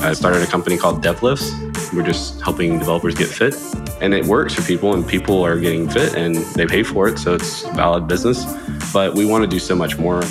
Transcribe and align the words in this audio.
I 0.00 0.12
started 0.12 0.42
a 0.42 0.46
company 0.46 0.76
called 0.76 1.02
DevLifts. 1.02 1.92
We're 1.92 2.04
just 2.04 2.40
helping 2.40 2.78
developers 2.78 3.14
get 3.16 3.28
fit. 3.28 3.54
And 4.00 4.14
it 4.14 4.24
works 4.24 4.54
for 4.54 4.62
people, 4.62 4.94
and 4.94 5.06
people 5.06 5.42
are 5.42 5.58
getting 5.58 5.88
fit 5.88 6.14
and 6.14 6.36
they 6.54 6.66
pay 6.66 6.84
for 6.84 7.08
it. 7.08 7.18
So 7.18 7.34
it's 7.34 7.62
valid 7.70 8.06
business. 8.06 8.44
But 8.92 9.14
we 9.14 9.26
want 9.26 9.42
to 9.42 9.48
do 9.48 9.58
so 9.58 9.74
much 9.74 9.98
more. 9.98 10.22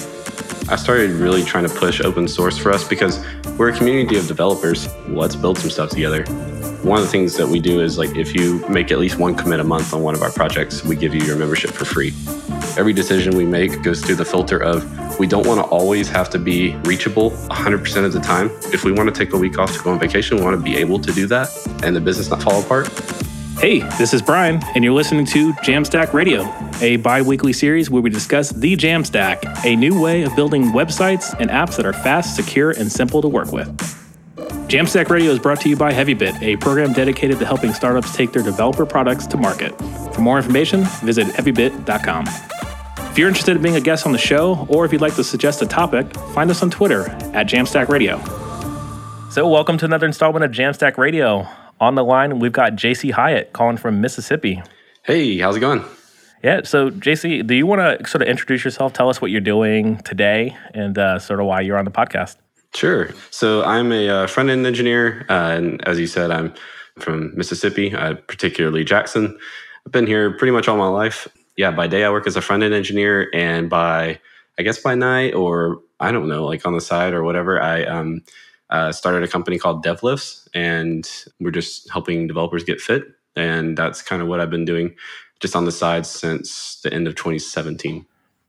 I 0.69 0.77
started 0.77 1.11
really 1.11 1.43
trying 1.43 1.67
to 1.67 1.73
push 1.73 2.01
open 2.01 2.27
source 2.27 2.57
for 2.57 2.71
us 2.71 2.88
because 2.88 3.23
we're 3.57 3.69
a 3.69 3.77
community 3.77 4.17
of 4.17 4.27
developers. 4.27 4.93
Let's 5.07 5.36
build 5.36 5.57
some 5.57 5.70
stuff 5.70 5.89
together. 5.89 6.23
One 6.84 6.99
of 6.99 7.05
the 7.05 7.11
things 7.11 7.36
that 7.36 7.47
we 7.47 7.59
do 7.59 7.81
is 7.81 7.97
like 7.97 8.15
if 8.15 8.34
you 8.34 8.65
make 8.70 8.91
at 8.91 8.99
least 8.99 9.18
one 9.18 9.36
commit 9.36 9.59
a 9.59 9.63
month 9.63 9.93
on 9.93 10.02
one 10.02 10.15
of 10.15 10.21
our 10.21 10.31
projects, 10.31 10.84
we 10.84 10.95
give 10.95 11.13
you 11.13 11.21
your 11.21 11.36
membership 11.36 11.71
for 11.71 11.84
free. 11.84 12.13
Every 12.77 12.93
decision 12.93 13.36
we 13.36 13.45
make 13.45 13.81
goes 13.81 14.02
through 14.02 14.15
the 14.15 14.25
filter 14.25 14.61
of 14.63 14.84
we 15.20 15.27
don't 15.27 15.45
want 15.45 15.59
to 15.59 15.65
always 15.70 16.07
have 16.09 16.29
to 16.31 16.39
be 16.39 16.75
reachable 16.77 17.31
100% 17.31 18.05
of 18.05 18.13
the 18.13 18.20
time. 18.20 18.50
If 18.73 18.83
we 18.83 18.91
want 18.91 19.13
to 19.13 19.25
take 19.25 19.33
a 19.33 19.38
week 19.38 19.57
off 19.57 19.75
to 19.75 19.83
go 19.83 19.91
on 19.91 20.00
vacation, 20.00 20.38
we 20.38 20.43
want 20.43 20.57
to 20.57 20.63
be 20.63 20.77
able 20.77 21.00
to 21.00 21.11
do 21.11 21.28
that 21.28 21.50
and 21.83 21.96
the 21.96 22.01
business 22.01 22.29
not 22.29 22.43
fall 22.43 22.61
apart. 22.61 22.87
Hey, 23.59 23.79
this 23.97 24.14
is 24.14 24.21
Brian, 24.21 24.61
and 24.75 24.83
you're 24.83 24.93
listening 24.93 25.25
to 25.28 25.51
Jamstack 25.54 26.14
Radio, 26.14 26.45
a 26.79 26.97
bi 26.97 27.23
weekly 27.23 27.54
series 27.54 27.89
where 27.89 28.04
we 28.04 28.11
discuss 28.11 28.51
the 28.51 28.78
Jamstack, 28.78 29.65
a 29.65 29.75
new 29.75 30.00
way 30.00 30.21
of 30.21 30.36
building 30.36 30.65
websites 30.65 31.36
and 31.39 31.50
apps 31.50 31.75
that 31.78 31.86
are 31.86 31.93
fast, 31.93 32.36
secure, 32.36 32.70
and 32.70 32.92
simple 32.92 33.20
to 33.20 33.28
work 33.28 33.52
with. 33.52 33.67
Jamstack 34.67 35.09
Radio 35.09 35.31
is 35.31 35.39
brought 35.39 35.59
to 35.61 35.70
you 35.70 35.75
by 35.75 35.92
HeavyBit, 35.92 36.42
a 36.44 36.58
program 36.58 36.94
dedicated 36.94 37.39
to 37.39 37.45
helping 37.45 37.73
startups 37.73 38.16
take 38.16 38.31
their 38.31 38.44
developer 38.44 38.86
products 38.86 39.25
to 39.28 39.38
market. 39.38 39.75
For 40.14 40.22
more 40.22 40.38
information, 40.38 40.84
visit 41.02 41.25
heavybit.com. 41.28 42.25
If 43.17 43.22
you're 43.22 43.30
interested 43.30 43.56
in 43.56 43.64
being 43.64 43.76
a 43.76 43.81
guest 43.81 44.06
on 44.06 44.12
the 44.12 44.20
show, 44.20 44.67
or 44.70 44.86
if 44.86 44.94
you'd 44.94 45.02
like 45.02 45.16
to 45.16 45.23
suggest 45.23 45.64
a 45.64 45.66
topic, 45.66 46.14
find 46.36 46.52
us 46.52 46.62
on 46.62 46.70
Twitter 46.70 47.09
at 47.34 47.48
Jamstack 47.48 47.88
Radio. 47.88 48.20
So, 49.31 49.50
welcome 49.50 49.76
to 49.80 49.86
another 49.86 50.06
installment 50.06 50.45
of 50.45 50.52
Jamstack 50.52 51.00
Radio. 51.00 51.48
On 51.80 51.95
the 51.95 52.03
line, 52.03 52.38
we've 52.38 52.52
got 52.52 52.73
JC 52.73 53.09
Hyatt 53.09 53.54
calling 53.54 53.78
from 53.78 54.02
Mississippi. 54.02 54.62
Hey, 55.02 55.40
how's 55.40 55.56
it 55.56 55.62
going? 55.62 55.84
Yeah, 56.44 56.62
so 56.64 56.92
JC, 56.92 57.48
do 57.48 57.56
you 57.56 57.66
want 57.66 57.82
to 57.82 58.08
sort 58.08 58.22
of 58.22 58.28
introduce 58.28 58.64
yourself? 58.64 58.94
Tell 58.94 59.09
us 59.09 59.20
what 59.20 59.31
you're 59.31 59.42
doing 59.42 59.98
today 60.04 60.56
and 60.76 60.96
uh, 60.96 61.18
sort 61.18 61.40
of 61.40 61.48
why 61.48 61.62
you're 61.62 61.80
on 61.80 61.86
the 61.86 61.92
podcast. 61.92 62.36
Sure. 62.76 63.09
So, 63.31 63.64
I'm 63.64 63.92
a 63.92 64.09
uh, 64.09 64.28
front 64.28 64.52
end 64.52 64.68
engineer. 64.68 65.26
Uh, 65.28 65.56
and 65.58 65.88
as 65.88 66.00
you 66.00 66.06
said, 66.06 66.30
I'm 66.30 66.54
from 67.00 67.36
Mississippi, 67.36 67.96
uh, 67.96 68.14
particularly 68.28 68.84
Jackson. 68.84 69.40
I've 69.88 69.92
been 69.92 70.06
here 70.06 70.38
pretty 70.38 70.52
much 70.52 70.68
all 70.68 70.78
my 70.78 70.88
life 70.88 71.28
yeah, 71.58 71.72
by 71.72 71.88
day 71.88 72.05
I 72.05 72.09
work 72.09 72.27
as 72.27 72.36
a 72.36 72.41
front 72.41 72.63
end 72.63 72.73
engineer, 72.73 73.30
and 73.33 73.69
by 73.69 74.19
I 74.58 74.63
guess 74.63 74.80
by 74.80 74.95
night 74.95 75.33
or 75.33 75.81
I 76.00 76.11
don't 76.11 76.30
know, 76.30 76.45
like 76.45 76.66
on 76.66 76.73
the 76.73 76.81
side 76.81 77.13
or 77.13 77.23
whatever, 77.23 77.61
I 77.61 77.83
um, 77.83 78.22
uh, 78.69 78.91
started 78.91 79.23
a 79.23 79.27
company 79.27 79.58
called 79.58 79.83
DevLifts, 79.83 80.47
and 80.53 81.09
we're 81.39 81.52
just 81.52 81.89
helping 81.89 82.28
developers 82.28 82.63
get 82.63 82.80
fit, 82.80 83.03
and 83.35 83.78
that's 83.78 84.02
kind 84.02 84.22
of 84.22 84.28
what 84.28 84.39
I've 84.39 84.52
been 84.52 84.66
doing 84.66 84.95
just 85.39 85.55
on 85.55 85.66
the 85.66 85.72
side 85.72 86.05
since 86.05 86.80
the 86.83 86.94
end 86.94 87.08
of 87.08 87.16
2017. 87.16 88.05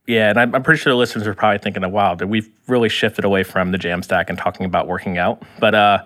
Yeah, 0.06 0.30
and 0.30 0.40
I'm, 0.40 0.62
pretty 0.62 0.80
sure 0.80 0.90
the 0.90 0.96
listeners 0.96 1.26
are 1.26 1.34
probably 1.34 1.58
thinking, 1.58 1.90
"Wow, 1.90 2.14
that 2.14 2.26
we've 2.26 2.48
really 2.66 2.88
shifted 2.88 3.24
away 3.24 3.42
from 3.42 3.72
the 3.72 3.78
Jamstack 3.78 4.26
and 4.28 4.38
talking 4.38 4.66
about 4.66 4.86
working 4.86 5.18
out." 5.18 5.42
But 5.60 5.74
uh, 5.74 6.04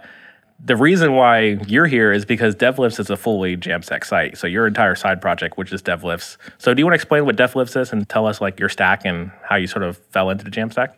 the 0.64 0.76
reason 0.76 1.14
why 1.14 1.58
you're 1.66 1.86
here 1.86 2.12
is 2.12 2.24
because 2.24 2.54
DevLifts 2.54 3.00
is 3.00 3.10
a 3.10 3.16
fully 3.16 3.56
Jamstack 3.56 4.04
site. 4.04 4.38
So 4.38 4.46
your 4.46 4.66
entire 4.66 4.94
side 4.94 5.20
project, 5.20 5.58
which 5.58 5.72
is 5.72 5.82
DevLifts. 5.82 6.36
So 6.58 6.72
do 6.72 6.80
you 6.80 6.86
want 6.86 6.92
to 6.92 6.96
explain 6.96 7.24
what 7.24 7.36
DevLifts 7.36 7.80
is 7.80 7.92
and 7.92 8.08
tell 8.08 8.26
us 8.26 8.40
like 8.40 8.60
your 8.60 8.68
stack 8.68 9.04
and 9.04 9.32
how 9.42 9.56
you 9.56 9.66
sort 9.66 9.82
of 9.82 9.98
fell 10.10 10.30
into 10.30 10.44
the 10.44 10.50
Jamstack? 10.50 10.94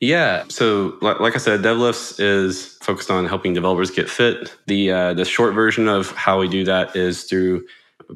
Yeah. 0.00 0.44
So, 0.48 0.98
like 1.00 1.34
I 1.34 1.38
said, 1.38 1.60
DevLifts 1.60 2.18
is 2.18 2.76
focused 2.82 3.10
on 3.10 3.26
helping 3.26 3.54
developers 3.54 3.90
get 3.90 4.10
fit. 4.10 4.54
The 4.66 4.90
uh, 4.90 5.14
the 5.14 5.24
short 5.24 5.54
version 5.54 5.86
of 5.86 6.10
how 6.12 6.40
we 6.40 6.48
do 6.48 6.64
that 6.64 6.96
is 6.96 7.24
through 7.24 7.64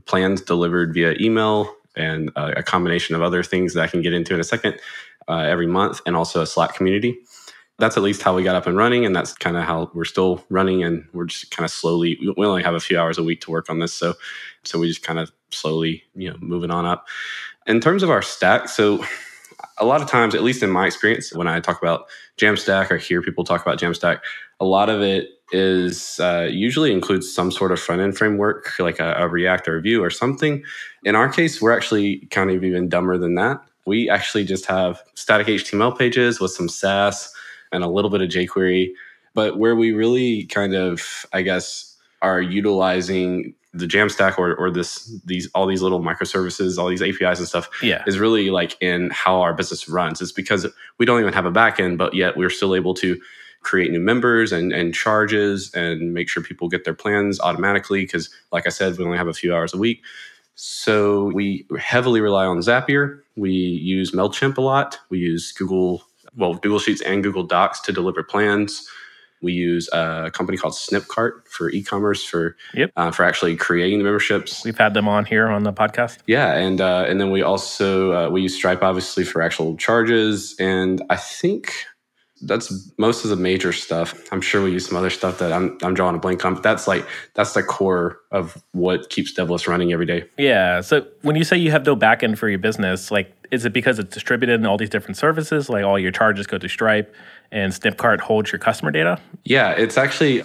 plans 0.06 0.41
delivered 0.41 0.92
via 0.92 1.14
email 1.20 1.75
and 1.97 2.30
uh, 2.36 2.52
a 2.56 2.62
combination 2.62 3.14
of 3.14 3.22
other 3.22 3.43
things 3.43 3.75
that 3.75 3.82
I 3.82 3.87
can 3.87 4.03
get 4.03 4.12
into 4.12 4.34
in 4.34 4.41
a 4.41 4.44
second 4.44 4.81
uh, 5.28 5.41
every 5.41 5.66
month, 5.66 6.00
and 6.06 6.16
also 6.16 6.43
a 6.43 6.47
Slack 6.47 6.75
community 6.75 7.19
that's 7.80 7.96
at 7.96 8.02
least 8.02 8.22
how 8.22 8.34
we 8.34 8.42
got 8.42 8.54
up 8.54 8.66
and 8.66 8.76
running 8.76 9.04
and 9.04 9.16
that's 9.16 9.32
kind 9.32 9.56
of 9.56 9.64
how 9.64 9.91
we're 9.94 10.04
still 10.04 10.44
running 10.50 10.84
and 10.84 11.04
we're 11.12 11.24
just 11.24 11.50
kind 11.50 11.64
of 11.64 11.70
slowly 11.70 12.18
we 12.36 12.46
only 12.46 12.62
have 12.62 12.74
a 12.74 12.80
few 12.80 12.98
hours 12.98 13.18
a 13.18 13.22
week 13.22 13.41
to 13.41 13.50
work 13.50 13.68
on 13.68 13.78
this 13.80 13.92
so 13.92 14.14
so 14.62 14.78
we 14.78 14.86
just 14.88 15.02
kind 15.02 15.18
of 15.18 15.32
slowly 15.50 16.04
you 16.14 16.30
know 16.30 16.36
moving 16.40 16.70
on 16.70 16.86
up. 16.86 17.08
In 17.66 17.80
terms 17.80 18.02
of 18.02 18.10
our 18.10 18.22
stack 18.22 18.69
so 18.69 19.04
a 19.78 19.84
lot 19.84 20.02
of 20.02 20.08
times 20.08 20.34
at 20.34 20.42
least 20.42 20.62
in 20.62 20.70
my 20.70 20.86
experience 20.86 21.34
when 21.34 21.48
i 21.48 21.58
talk 21.60 21.80
about 21.80 22.06
jamstack 22.38 22.90
or 22.90 22.96
hear 22.96 23.22
people 23.22 23.44
talk 23.44 23.62
about 23.62 23.78
jamstack 23.78 24.20
a 24.60 24.64
lot 24.64 24.88
of 24.88 25.00
it 25.00 25.30
is 25.52 26.20
uh, 26.20 26.48
usually 26.50 26.92
includes 26.92 27.32
some 27.32 27.50
sort 27.50 27.72
of 27.72 27.80
front 27.80 28.00
end 28.00 28.16
framework 28.16 28.78
like 28.78 29.00
a, 29.00 29.14
a 29.19 29.28
react 29.28 29.66
or 29.66 29.78
a 29.78 29.80
vue 29.80 30.02
or 30.02 30.10
something. 30.10 30.62
In 31.04 31.16
our 31.16 31.28
case 31.28 31.60
we're 31.60 31.76
actually 31.76 32.19
kind 32.26 32.50
of 32.50 32.62
even 32.62 32.88
dumber 32.88 33.19
than 33.19 33.34
that. 33.34 33.60
We 33.86 34.08
actually 34.08 34.44
just 34.44 34.66
have 34.66 35.02
static 35.14 35.46
html 35.48 35.98
pages 35.98 36.40
with 36.40 36.52
some 36.52 36.69
sass 36.69 37.34
and 37.72 37.84
a 37.84 37.88
little 37.88 38.10
bit 38.10 38.22
of 38.22 38.28
jQuery. 38.28 38.91
But 39.34 39.58
where 39.58 39.76
we 39.76 39.92
really 39.92 40.44
kind 40.47 40.75
of, 40.75 41.26
I 41.32 41.42
guess, 41.42 41.97
are 42.22 42.41
utilizing 42.41 43.54
the 43.72 43.86
Jamstack 43.86 44.36
or, 44.38 44.54
or 44.56 44.70
this 44.70 45.06
these 45.25 45.48
all 45.54 45.66
these 45.66 45.82
little 45.82 46.00
microservices, 46.00 46.76
all 46.76 46.88
these 46.88 47.03
APIs 47.03 47.38
and 47.38 47.47
stuff, 47.47 47.69
yeah. 47.82 48.03
is 48.06 48.19
really 48.19 48.50
like 48.50 48.76
in 48.81 49.10
how 49.10 49.41
our 49.41 49.54
business 49.54 49.88
runs. 49.88 50.20
It's 50.20 50.32
because 50.32 50.66
we 50.98 51.06
don't 51.06 51.20
even 51.20 51.32
have 51.32 51.47
a 51.47 51.53
backend, 51.53 51.97
but 51.97 52.14
yet 52.14 52.36
we're 52.36 52.50
still 52.50 52.75
able 52.75 52.94
to 52.94 53.20
create 53.62 53.91
new 53.91 54.00
members 54.00 54.52
and, 54.52 54.72
and 54.72 54.94
charges 54.94 55.72
and 55.75 56.14
make 56.14 56.28
sure 56.28 56.42
people 56.42 56.69
get 56.69 56.84
their 56.84 56.94
plans 56.94 57.41
automatically. 57.41 58.02
Because, 58.02 58.31
like 58.52 58.66
I 58.66 58.70
said, 58.70 58.97
we 58.98 59.04
only 59.04 59.19
have 59.19 59.28
a 59.28 59.34
few 59.34 59.54
hours 59.54 59.72
a 59.72 59.78
week. 59.78 60.02
So 60.54 61.31
we 61.32 61.66
heavily 61.78 62.20
rely 62.20 62.44
on 62.44 62.58
Zapier. 62.58 63.20
We 63.37 63.50
use 63.52 64.10
MailChimp 64.10 64.58
a 64.58 64.60
lot. 64.60 64.98
We 65.08 65.19
use 65.19 65.52
Google 65.52 66.02
well, 66.40 66.54
Google 66.54 66.78
Sheets 66.78 67.02
and 67.02 67.22
Google 67.22 67.44
Docs 67.44 67.80
to 67.82 67.92
deliver 67.92 68.22
plans. 68.22 68.88
We 69.42 69.52
use 69.52 69.88
a 69.92 70.30
company 70.34 70.58
called 70.58 70.74
Snipcart 70.74 71.48
for 71.48 71.70
e-commerce 71.70 72.24
for 72.24 72.56
yep. 72.74 72.90
uh, 72.96 73.10
for 73.10 73.24
actually 73.24 73.56
creating 73.56 73.98
the 73.98 74.04
memberships. 74.04 74.64
We've 74.64 74.76
had 74.76 74.92
them 74.92 75.08
on 75.08 75.24
here 75.24 75.48
on 75.48 75.62
the 75.62 75.72
podcast. 75.72 76.18
Yeah, 76.26 76.54
and 76.56 76.80
uh, 76.80 77.06
and 77.08 77.20
then 77.20 77.30
we 77.30 77.42
also 77.42 78.12
uh, 78.12 78.30
we 78.30 78.42
use 78.42 78.54
Stripe 78.54 78.82
obviously 78.82 79.24
for 79.24 79.40
actual 79.40 79.76
charges, 79.76 80.54
and 80.58 81.02
I 81.08 81.16
think 81.16 81.72
that's 82.42 82.90
most 82.98 83.24
of 83.24 83.30
the 83.30 83.36
major 83.36 83.72
stuff. 83.72 84.14
I'm 84.32 84.40
sure 84.40 84.62
we 84.62 84.72
use 84.72 84.86
some 84.86 84.96
other 84.96 85.10
stuff 85.10 85.38
that 85.38 85.52
I'm 85.52 85.76
I'm 85.82 85.94
drawing 85.94 86.16
a 86.16 86.18
blank 86.18 86.44
on, 86.44 86.54
but 86.54 86.62
that's 86.62 86.88
like 86.88 87.06
that's 87.34 87.54
the 87.54 87.62
core 87.62 88.18
of 88.30 88.62
what 88.72 89.10
keeps 89.10 89.36
DevLifts 89.36 89.68
running 89.68 89.92
every 89.92 90.06
day. 90.06 90.24
Yeah. 90.38 90.80
So 90.80 91.06
when 91.22 91.36
you 91.36 91.44
say 91.44 91.56
you 91.56 91.70
have 91.70 91.84
no 91.84 91.96
backend 91.96 92.38
for 92.38 92.48
your 92.48 92.58
business, 92.58 93.10
like 93.10 93.32
is 93.50 93.64
it 93.64 93.72
because 93.72 93.98
it's 93.98 94.14
distributed 94.14 94.60
in 94.60 94.66
all 94.66 94.76
these 94.76 94.90
different 94.90 95.16
services? 95.16 95.68
Like 95.68 95.84
all 95.84 95.98
your 95.98 96.12
charges 96.12 96.46
go 96.46 96.58
to 96.58 96.68
Stripe 96.68 97.14
and 97.52 97.72
Snipcart 97.72 98.20
holds 98.20 98.52
your 98.52 98.58
customer 98.58 98.90
data? 98.90 99.20
Yeah, 99.44 99.70
it's 99.72 99.98
actually 99.98 100.42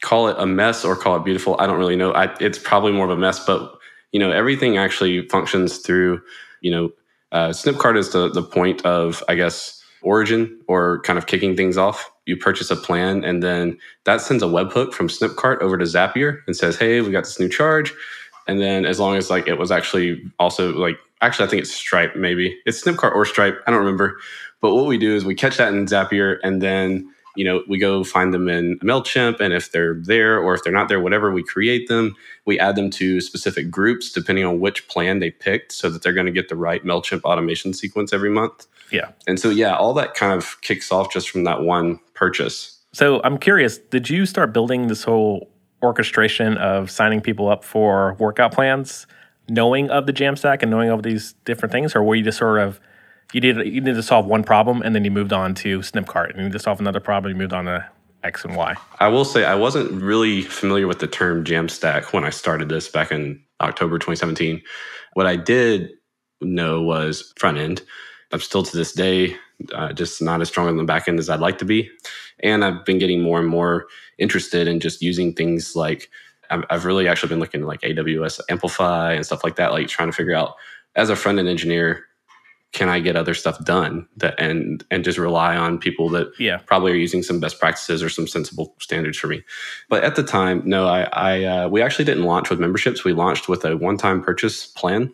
call 0.00 0.28
it 0.28 0.36
a 0.38 0.46
mess 0.46 0.84
or 0.84 0.96
call 0.96 1.16
it 1.16 1.24
beautiful. 1.24 1.56
I 1.58 1.66
don't 1.66 1.78
really 1.78 1.96
know. 1.96 2.12
I, 2.12 2.34
it's 2.40 2.58
probably 2.58 2.92
more 2.92 3.04
of 3.04 3.10
a 3.10 3.16
mess, 3.16 3.44
but 3.44 3.78
you 4.12 4.20
know 4.20 4.30
everything 4.30 4.76
actually 4.76 5.26
functions 5.28 5.78
through 5.78 6.20
you 6.60 6.70
know 6.70 6.90
uh, 7.32 7.48
Snipcart 7.48 7.96
is 7.96 8.12
the 8.12 8.28
the 8.30 8.42
point 8.42 8.84
of 8.84 9.22
I 9.28 9.34
guess 9.34 9.77
origin 10.02 10.58
or 10.68 11.00
kind 11.02 11.18
of 11.18 11.26
kicking 11.26 11.56
things 11.56 11.76
off, 11.76 12.10
you 12.26 12.36
purchase 12.36 12.70
a 12.70 12.76
plan 12.76 13.24
and 13.24 13.42
then 13.42 13.78
that 14.04 14.20
sends 14.20 14.42
a 14.42 14.46
webhook 14.46 14.92
from 14.92 15.08
Snipcart 15.08 15.60
over 15.60 15.76
to 15.78 15.84
Zapier 15.84 16.40
and 16.46 16.56
says, 16.56 16.76
"Hey, 16.76 17.00
we 17.00 17.10
got 17.10 17.24
this 17.24 17.40
new 17.40 17.48
charge." 17.48 17.92
And 18.46 18.60
then 18.60 18.84
as 18.84 18.98
long 18.98 19.16
as 19.16 19.30
like 19.30 19.46
it 19.46 19.58
was 19.58 19.70
actually 19.70 20.22
also 20.38 20.72
like 20.72 20.98
actually 21.20 21.46
I 21.46 21.50
think 21.50 21.62
it's 21.62 21.74
Stripe 21.74 22.16
maybe. 22.16 22.58
It's 22.66 22.82
Snipcart 22.82 23.14
or 23.14 23.24
Stripe, 23.24 23.58
I 23.66 23.70
don't 23.70 23.80
remember. 23.80 24.18
But 24.60 24.74
what 24.74 24.86
we 24.86 24.98
do 24.98 25.14
is 25.14 25.24
we 25.24 25.34
catch 25.34 25.56
that 25.58 25.72
in 25.72 25.86
Zapier 25.86 26.38
and 26.42 26.60
then 26.60 27.08
you 27.38 27.44
know, 27.44 27.62
we 27.68 27.78
go 27.78 28.02
find 28.02 28.34
them 28.34 28.48
in 28.48 28.80
MailChimp, 28.80 29.38
and 29.38 29.54
if 29.54 29.70
they're 29.70 29.94
there 29.94 30.40
or 30.40 30.54
if 30.54 30.64
they're 30.64 30.72
not 30.72 30.88
there, 30.88 31.00
whatever, 31.00 31.30
we 31.30 31.44
create 31.44 31.86
them. 31.86 32.16
We 32.46 32.58
add 32.58 32.74
them 32.74 32.90
to 32.90 33.20
specific 33.20 33.70
groups 33.70 34.10
depending 34.10 34.44
on 34.44 34.58
which 34.58 34.88
plan 34.88 35.20
they 35.20 35.30
picked 35.30 35.70
so 35.70 35.88
that 35.88 36.02
they're 36.02 36.12
going 36.12 36.26
to 36.26 36.32
get 36.32 36.48
the 36.48 36.56
right 36.56 36.84
MailChimp 36.84 37.22
automation 37.22 37.72
sequence 37.72 38.12
every 38.12 38.28
month. 38.28 38.66
Yeah. 38.90 39.12
And 39.28 39.38
so, 39.38 39.50
yeah, 39.50 39.76
all 39.76 39.94
that 39.94 40.14
kind 40.14 40.32
of 40.32 40.60
kicks 40.62 40.90
off 40.90 41.12
just 41.12 41.30
from 41.30 41.44
that 41.44 41.62
one 41.62 42.00
purchase. 42.14 42.76
So 42.92 43.22
I'm 43.22 43.38
curious, 43.38 43.78
did 43.78 44.10
you 44.10 44.26
start 44.26 44.52
building 44.52 44.88
this 44.88 45.04
whole 45.04 45.48
orchestration 45.80 46.56
of 46.58 46.90
signing 46.90 47.20
people 47.20 47.48
up 47.48 47.62
for 47.62 48.14
workout 48.14 48.52
plans, 48.52 49.06
knowing 49.48 49.90
of 49.90 50.06
the 50.06 50.12
Jamstack 50.12 50.62
and 50.62 50.72
knowing 50.72 50.90
of 50.90 51.04
these 51.04 51.34
different 51.44 51.70
things, 51.70 51.94
or 51.94 52.02
were 52.02 52.16
you 52.16 52.24
just 52.24 52.38
sort 52.38 52.58
of 52.58 52.80
you 53.32 53.40
did 53.40 53.56
you 53.58 53.80
needed 53.80 53.94
to 53.94 54.02
solve 54.02 54.26
one 54.26 54.42
problem 54.42 54.82
and 54.82 54.94
then 54.94 55.04
you 55.04 55.10
moved 55.10 55.32
on 55.32 55.54
to 55.56 55.80
Snipcart 55.80 56.30
and 56.30 56.38
you 56.38 56.44
need 56.44 56.52
to 56.52 56.58
solve 56.58 56.80
another 56.80 57.00
problem 57.00 57.32
you 57.32 57.38
moved 57.38 57.52
on 57.52 57.66
to 57.66 57.88
X 58.22 58.44
and 58.44 58.56
Y. 58.56 58.74
I 58.98 59.08
will 59.08 59.24
say 59.24 59.44
I 59.44 59.54
wasn't 59.54 59.90
really 60.02 60.42
familiar 60.42 60.86
with 60.86 60.98
the 60.98 61.06
term 61.06 61.44
Jamstack 61.44 62.12
when 62.12 62.24
I 62.24 62.30
started 62.30 62.68
this 62.68 62.88
back 62.88 63.12
in 63.12 63.40
October 63.60 63.98
2017. 63.98 64.60
What 65.14 65.26
I 65.26 65.36
did 65.36 65.90
know 66.40 66.82
was 66.82 67.32
front 67.36 67.58
end. 67.58 67.82
I'm 68.32 68.40
still 68.40 68.62
to 68.62 68.76
this 68.76 68.92
day 68.92 69.36
uh, 69.72 69.92
just 69.92 70.22
not 70.22 70.40
as 70.40 70.48
strong 70.48 70.68
on 70.68 70.76
the 70.76 70.84
back 70.84 71.08
end 71.08 71.18
as 71.18 71.28
I'd 71.28 71.40
like 71.40 71.58
to 71.58 71.64
be. 71.64 71.90
And 72.40 72.64
I've 72.64 72.84
been 72.84 72.98
getting 72.98 73.22
more 73.22 73.38
and 73.38 73.48
more 73.48 73.86
interested 74.18 74.68
in 74.68 74.80
just 74.80 75.02
using 75.02 75.32
things 75.32 75.74
like 75.74 76.10
I've, 76.50 76.64
I've 76.70 76.84
really 76.84 77.08
actually 77.08 77.30
been 77.30 77.40
looking 77.40 77.62
at 77.62 77.66
like 77.66 77.80
AWS 77.82 78.40
Amplify 78.48 79.12
and 79.12 79.26
stuff 79.26 79.44
like 79.44 79.56
that, 79.56 79.72
like 79.72 79.88
trying 79.88 80.08
to 80.08 80.16
figure 80.16 80.34
out 80.34 80.54
as 80.94 81.10
a 81.10 81.16
front 81.16 81.38
end 81.38 81.48
engineer, 81.48 82.04
can 82.72 82.88
I 82.88 83.00
get 83.00 83.16
other 83.16 83.34
stuff 83.34 83.64
done 83.64 84.06
that 84.18 84.34
and 84.38 84.84
and 84.90 85.02
just 85.02 85.18
rely 85.18 85.56
on 85.56 85.78
people 85.78 86.08
that 86.10 86.28
Yeah. 86.38 86.58
probably 86.66 86.92
are 86.92 86.96
using 86.96 87.22
some 87.22 87.40
best 87.40 87.58
practices 87.58 88.02
or 88.02 88.08
some 88.10 88.26
sensible 88.28 88.74
standards 88.80 89.16
for 89.18 89.26
me. 89.26 89.42
But 89.88 90.04
at 90.04 90.16
the 90.16 90.22
time, 90.22 90.62
no, 90.66 90.86
I, 90.86 91.08
I 91.12 91.44
uh, 91.44 91.68
we 91.68 91.80
actually 91.82 92.04
didn't 92.04 92.24
launch 92.24 92.50
with 92.50 92.60
memberships. 92.60 93.04
We 93.04 93.12
launched 93.14 93.48
with 93.48 93.64
a 93.64 93.76
one-time 93.76 94.22
purchase 94.22 94.66
plan, 94.66 95.12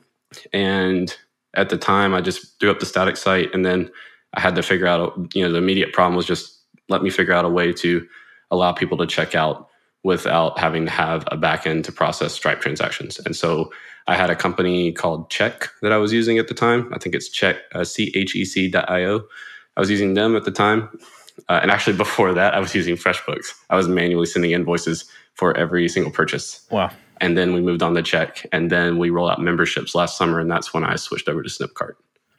and 0.53 1.17
at 1.55 1.69
the 1.69 1.79
time, 1.79 2.15
I 2.15 2.21
just 2.21 2.59
threw 2.59 2.71
up 2.71 2.81
the 2.81 2.87
static 2.87 3.17
site, 3.17 3.55
and 3.55 3.65
then 3.65 3.91
I 4.35 4.41
had 4.41 4.57
to 4.57 4.63
figure 4.63 4.87
out. 4.89 5.15
You 5.35 5.45
know, 5.45 5.53
the 5.53 5.59
immediate 5.59 5.93
problem 5.93 6.17
was 6.17 6.27
just 6.27 6.61
let 6.89 7.03
me 7.03 7.11
figure 7.11 7.33
out 7.35 7.45
a 7.45 7.49
way 7.49 7.73
to 7.73 8.07
allow 8.51 8.73
people 8.73 8.99
to 8.99 9.07
check 9.07 9.35
out 9.35 9.69
without 10.05 10.59
having 10.59 10.85
to 10.85 10.91
have 10.91 11.25
a 11.29 11.37
backend 11.37 11.83
to 11.85 11.93
process 11.93 12.33
Stripe 12.35 12.61
transactions. 12.61 13.19
And 13.25 13.35
so 13.35 13.73
I 14.07 14.15
had 14.15 14.31
a 14.31 14.37
company 14.37 14.93
called 14.93 15.31
Chec 15.31 15.69
that 15.83 15.93
I 15.93 15.97
was 15.97 16.13
using 16.13 16.39
at 16.39 16.47
the 16.47 16.55
time. 16.55 16.93
I 16.93 16.99
think 16.99 17.15
it's 17.15 17.29
Chec 17.29 17.57
uh, 17.75 17.85
C 17.85 18.13
H 18.15 18.37
E 18.37 18.45
C 18.45 18.69
dot 18.69 18.89
I 18.89 19.05
O. 19.05 19.23
I 19.77 19.81
was 19.81 19.91
using 19.91 20.15
them 20.15 20.37
at 20.37 20.45
the 20.45 20.51
time. 20.51 20.89
Uh, 21.49 21.59
and 21.63 21.71
actually, 21.71 21.97
before 22.07 22.35
that, 22.35 22.55
I 22.55 22.61
was 22.61 22.75
using 22.75 22.97
FreshBooks. 22.97 23.47
I 23.71 23.77
was 23.77 23.89
manually 23.89 24.27
sending 24.27 24.53
invoices 24.53 25.07
for 25.33 25.57
every 25.57 25.89
single 25.89 26.13
purchase. 26.13 26.67
Wow. 26.71 26.91
And 27.21 27.37
then 27.37 27.55
we 27.55 27.61
moved 27.61 27.83
on 27.83 27.95
to 27.95 28.03
Chec. 28.03 28.47
And 28.53 28.71
then 28.71 28.99
we 28.99 29.11
rolled 29.11 29.31
out 29.31 29.41
memberships 29.41 29.95
last 29.95 30.19
summer. 30.19 30.39
And 30.39 30.51
that's 30.51 30.75
when 30.75 30.85
I 30.85 30.97
switched 30.97 31.29
over 31.29 31.43
to 31.43 31.49
Snipcart. 31.49 31.95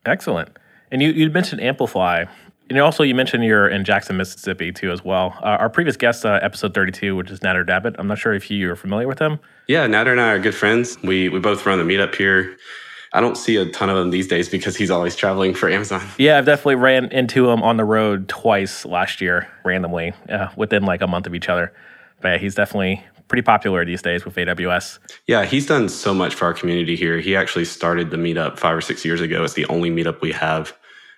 Excellent. 0.05 0.55
And 0.91 1.01
you, 1.01 1.09
you 1.11 1.29
mentioned 1.31 1.61
Amplify. 1.61 2.25
And 2.69 2.79
also, 2.79 3.03
you 3.03 3.13
mentioned 3.13 3.43
you're 3.43 3.67
in 3.67 3.85
Jackson, 3.85 4.17
Mississippi, 4.17 4.71
too, 4.71 4.91
as 4.91 5.03
well. 5.03 5.37
Uh, 5.41 5.57
our 5.59 5.69
previous 5.69 5.97
guest, 5.97 6.25
uh, 6.25 6.39
episode 6.41 6.73
32, 6.73 7.15
which 7.15 7.29
is 7.29 7.41
Nader 7.41 7.65
Dabit, 7.65 7.95
I'm 7.99 8.07
not 8.07 8.17
sure 8.17 8.33
if 8.33 8.49
you 8.49 8.71
are 8.71 8.75
familiar 8.75 9.07
with 9.07 9.19
him. 9.19 9.39
Yeah, 9.67 9.85
Nader 9.87 10.11
and 10.11 10.21
I 10.21 10.31
are 10.31 10.39
good 10.39 10.55
friends. 10.55 10.97
We, 11.03 11.29
we 11.29 11.39
both 11.39 11.65
run 11.65 11.77
the 11.77 11.83
meetup 11.83 12.15
here. 12.15 12.57
I 13.13 13.21
don't 13.21 13.37
see 13.37 13.55
a 13.57 13.69
ton 13.69 13.89
of 13.89 13.97
him 13.97 14.09
these 14.09 14.27
days 14.27 14.49
because 14.49 14.75
he's 14.75 14.91
always 14.91 15.15
traveling 15.15 15.53
for 15.53 15.69
Amazon. 15.69 16.01
Yeah, 16.17 16.37
I've 16.37 16.45
definitely 16.45 16.75
ran 16.75 17.05
into 17.11 17.49
him 17.49 17.61
on 17.61 17.77
the 17.77 17.85
road 17.85 18.27
twice 18.27 18.83
last 18.83 19.21
year, 19.21 19.47
randomly, 19.63 20.13
uh, 20.27 20.49
within 20.57 20.83
like 20.83 21.01
a 21.01 21.07
month 21.07 21.27
of 21.27 21.35
each 21.35 21.47
other. 21.47 21.71
But 22.19 22.29
yeah, 22.29 22.37
he's 22.39 22.55
definitely 22.55 23.03
pretty 23.27 23.43
popular 23.43 23.85
these 23.85 24.01
days 24.01 24.25
with 24.25 24.35
AWS. 24.35 24.99
Yeah, 25.27 25.45
he's 25.45 25.65
done 25.65 25.87
so 25.87 26.13
much 26.13 26.35
for 26.35 26.45
our 26.45 26.53
community 26.53 26.95
here. 26.95 27.19
He 27.19 27.35
actually 27.35 27.65
started 27.65 28.09
the 28.09 28.17
meetup 28.17 28.57
five 28.57 28.75
or 28.75 28.81
six 28.81 29.05
years 29.05 29.21
ago. 29.21 29.43
It's 29.43 29.53
the 29.53 29.65
only 29.67 29.89
meetup 29.89 30.21
we 30.21 30.31
have 30.31 30.75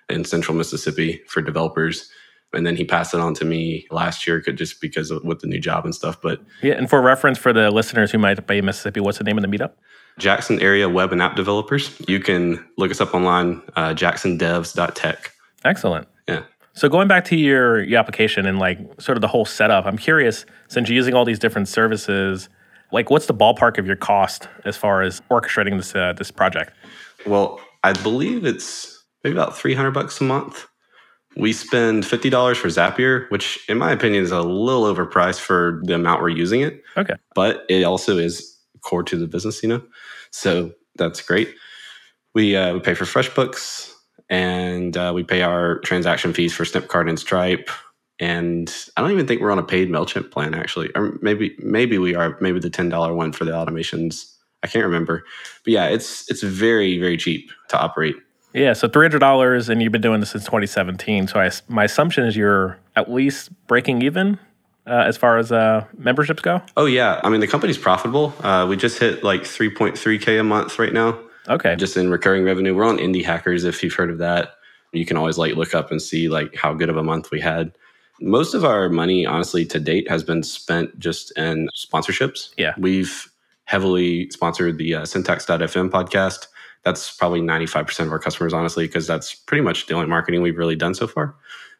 in 0.08 0.24
central 0.24 0.56
Mississippi 0.56 1.22
for 1.26 1.42
developers. 1.42 2.10
And 2.54 2.66
then 2.66 2.76
he 2.76 2.84
passed 2.84 3.12
it 3.12 3.20
on 3.20 3.34
to 3.34 3.44
me 3.44 3.86
last 3.90 4.26
year 4.26 4.40
just 4.40 4.80
because 4.80 5.10
of 5.10 5.22
with 5.22 5.40
the 5.40 5.46
new 5.46 5.60
job 5.60 5.84
and 5.84 5.94
stuff. 5.94 6.20
But 6.22 6.40
Yeah, 6.62 6.74
and 6.74 6.88
for 6.88 7.02
reference 7.02 7.36
for 7.38 7.52
the 7.52 7.70
listeners 7.70 8.10
who 8.10 8.18
might 8.18 8.46
be 8.46 8.58
in 8.58 8.64
Mississippi, 8.64 9.00
what's 9.00 9.18
the 9.18 9.24
name 9.24 9.36
of 9.36 9.42
the 9.42 9.48
meetup? 9.48 9.72
Jackson 10.18 10.60
area 10.60 10.88
web 10.88 11.12
and 11.12 11.22
app 11.22 11.36
developers, 11.36 11.94
you 12.08 12.20
can 12.20 12.64
look 12.76 12.90
us 12.90 13.00
up 13.00 13.14
online, 13.14 13.62
uh, 13.76 13.90
jacksondevs.tech. 13.90 15.32
Excellent. 15.64 16.08
Yeah. 16.26 16.42
So 16.72 16.88
going 16.88 17.08
back 17.08 17.24
to 17.26 17.36
your 17.36 17.82
your 17.82 17.98
application 17.98 18.46
and 18.46 18.58
like 18.58 18.78
sort 19.00 19.16
of 19.16 19.22
the 19.22 19.28
whole 19.28 19.44
setup, 19.44 19.84
I'm 19.84 19.98
curious 19.98 20.44
since 20.68 20.88
you're 20.88 20.96
using 20.96 21.14
all 21.14 21.24
these 21.24 21.38
different 21.38 21.68
services, 21.68 22.48
like 22.92 23.10
what's 23.10 23.26
the 23.26 23.34
ballpark 23.34 23.78
of 23.78 23.86
your 23.86 23.96
cost 23.96 24.48
as 24.64 24.76
far 24.76 25.02
as 25.02 25.20
orchestrating 25.30 25.76
this 25.76 25.94
uh, 25.94 26.12
this 26.14 26.30
project? 26.30 26.72
Well, 27.26 27.60
I 27.84 27.92
believe 27.92 28.44
it's 28.44 28.97
maybe 29.22 29.36
about 29.36 29.56
300 29.56 29.90
bucks 29.92 30.20
a 30.20 30.24
month. 30.24 30.66
We 31.36 31.52
spend 31.52 32.04
$50 32.04 32.56
for 32.56 32.68
Zapier, 32.68 33.30
which 33.30 33.64
in 33.68 33.78
my 33.78 33.92
opinion 33.92 34.24
is 34.24 34.32
a 34.32 34.42
little 34.42 34.82
overpriced 34.82 35.40
for 35.40 35.80
the 35.84 35.94
amount 35.94 36.22
we're 36.22 36.30
using 36.30 36.62
it. 36.62 36.82
Okay. 36.96 37.14
But 37.34 37.64
it 37.68 37.84
also 37.84 38.18
is 38.18 38.56
core 38.80 39.02
to 39.04 39.16
the 39.16 39.26
business, 39.26 39.62
you 39.62 39.68
know? 39.68 39.82
So 40.30 40.72
that's 40.96 41.20
great. 41.20 41.54
We, 42.34 42.56
uh, 42.56 42.74
we 42.74 42.80
pay 42.80 42.94
for 42.94 43.04
FreshBooks 43.04 43.92
and 44.28 44.96
uh, 44.96 45.12
we 45.14 45.22
pay 45.22 45.42
our 45.42 45.78
transaction 45.80 46.32
fees 46.32 46.54
for 46.54 46.64
Snipcart 46.64 47.08
and 47.08 47.18
Stripe. 47.18 47.70
And 48.20 48.74
I 48.96 49.00
don't 49.00 49.12
even 49.12 49.26
think 49.26 49.40
we're 49.40 49.52
on 49.52 49.58
a 49.58 49.64
paid 49.64 49.90
MailChimp 49.90 50.30
plan 50.30 50.54
actually. 50.54 50.90
Or 50.94 51.18
maybe 51.22 51.54
maybe 51.60 51.98
we 51.98 52.14
are, 52.14 52.36
maybe 52.40 52.58
the 52.58 52.70
$10 52.70 53.14
one 53.14 53.32
for 53.32 53.44
the 53.44 53.52
automations. 53.52 54.34
I 54.62 54.66
can't 54.66 54.84
remember. 54.84 55.24
But 55.64 55.72
yeah, 55.72 55.86
it's 55.86 56.28
it's 56.28 56.42
very, 56.42 56.98
very 56.98 57.16
cheap 57.16 57.50
to 57.68 57.78
operate. 57.78 58.16
Yeah, 58.58 58.72
so 58.72 58.88
three 58.88 59.04
hundred 59.04 59.20
dollars, 59.20 59.68
and 59.68 59.82
you've 59.82 59.92
been 59.92 60.00
doing 60.00 60.20
this 60.20 60.30
since 60.30 60.44
2017. 60.44 61.28
So 61.28 61.40
I, 61.40 61.50
my 61.68 61.84
assumption 61.84 62.24
is 62.24 62.36
you're 62.36 62.78
at 62.96 63.10
least 63.10 63.50
breaking 63.66 64.02
even 64.02 64.38
uh, 64.86 65.04
as 65.06 65.16
far 65.16 65.38
as 65.38 65.52
uh, 65.52 65.84
memberships 65.96 66.42
go. 66.42 66.60
Oh 66.76 66.86
yeah, 66.86 67.20
I 67.22 67.28
mean 67.28 67.40
the 67.40 67.46
company's 67.46 67.78
profitable. 67.78 68.34
Uh, 68.40 68.66
we 68.68 68.76
just 68.76 68.98
hit 68.98 69.22
like 69.22 69.42
3.3k 69.42 70.40
a 70.40 70.44
month 70.44 70.78
right 70.78 70.92
now, 70.92 71.18
Okay, 71.48 71.76
just 71.76 71.96
in 71.96 72.10
recurring 72.10 72.44
revenue. 72.44 72.74
We're 72.74 72.86
on 72.86 72.98
Indie 72.98 73.24
Hackers 73.24 73.64
if 73.64 73.82
you've 73.82 73.94
heard 73.94 74.10
of 74.10 74.18
that. 74.18 74.54
You 74.92 75.04
can 75.04 75.16
always 75.16 75.36
like 75.38 75.54
look 75.54 75.74
up 75.74 75.90
and 75.90 76.00
see 76.00 76.28
like 76.28 76.56
how 76.56 76.72
good 76.74 76.88
of 76.88 76.96
a 76.96 77.02
month 77.02 77.30
we 77.30 77.40
had. 77.40 77.72
Most 78.20 78.54
of 78.54 78.64
our 78.64 78.88
money, 78.88 79.26
honestly, 79.26 79.64
to 79.66 79.78
date 79.78 80.08
has 80.10 80.24
been 80.24 80.42
spent 80.42 80.98
just 80.98 81.30
in 81.38 81.68
sponsorships. 81.76 82.52
Yeah. 82.56 82.74
we've 82.78 83.30
heavily 83.66 84.28
sponsored 84.30 84.78
the 84.78 84.94
uh, 84.94 85.04
Syntax.fm 85.04 85.90
podcast. 85.90 86.46
That's 86.84 87.16
probably 87.16 87.40
95% 87.40 88.06
of 88.06 88.12
our 88.12 88.18
customers, 88.18 88.52
honestly, 88.54 88.86
because 88.86 89.06
that's 89.06 89.34
pretty 89.34 89.62
much 89.62 89.86
the 89.86 89.94
only 89.94 90.06
marketing 90.06 90.42
we've 90.42 90.56
really 90.56 90.76
done 90.76 90.94
so 90.94 91.06
far. 91.06 91.34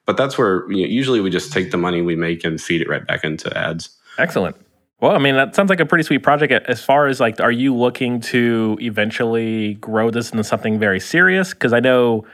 But 0.07 0.17
that's 0.17 0.37
where 0.39 0.71
you 0.71 0.83
know, 0.83 0.89
usually 0.89 1.21
we 1.21 1.31
just 1.31 1.53
take 1.53 1.71
the 1.71 1.77
money 1.77 2.03
we 2.03 2.17
make 2.17 2.45
and 2.45 2.61
feed 2.61 2.81
it 2.81 2.89
right 2.89 3.07
back 3.07 3.25
into 3.25 3.57
ads. 3.57 3.91
excellent. 4.19 4.57
Well, 5.01 5.13
I 5.13 5.19
mean 5.19 5.37
that 5.37 5.55
sounds 5.55 5.71
like 5.71 5.79
a 5.79 5.87
pretty 5.87 6.03
sweet 6.03 6.25
project. 6.25 6.53
As 6.67 6.83
far 6.83 7.07
as 7.07 7.21
like, 7.21 7.41
are 7.41 7.53
you 7.53 7.73
looking 7.75 8.21
to 8.23 8.77
eventually 8.81 9.75
grow 9.75 10.11
this 10.11 10.31
into 10.33 10.43
something 10.43 10.79
very 10.79 10.99
serious? 11.01 11.55
Because 11.55 11.73
I 11.73 11.81
know. 11.81 12.27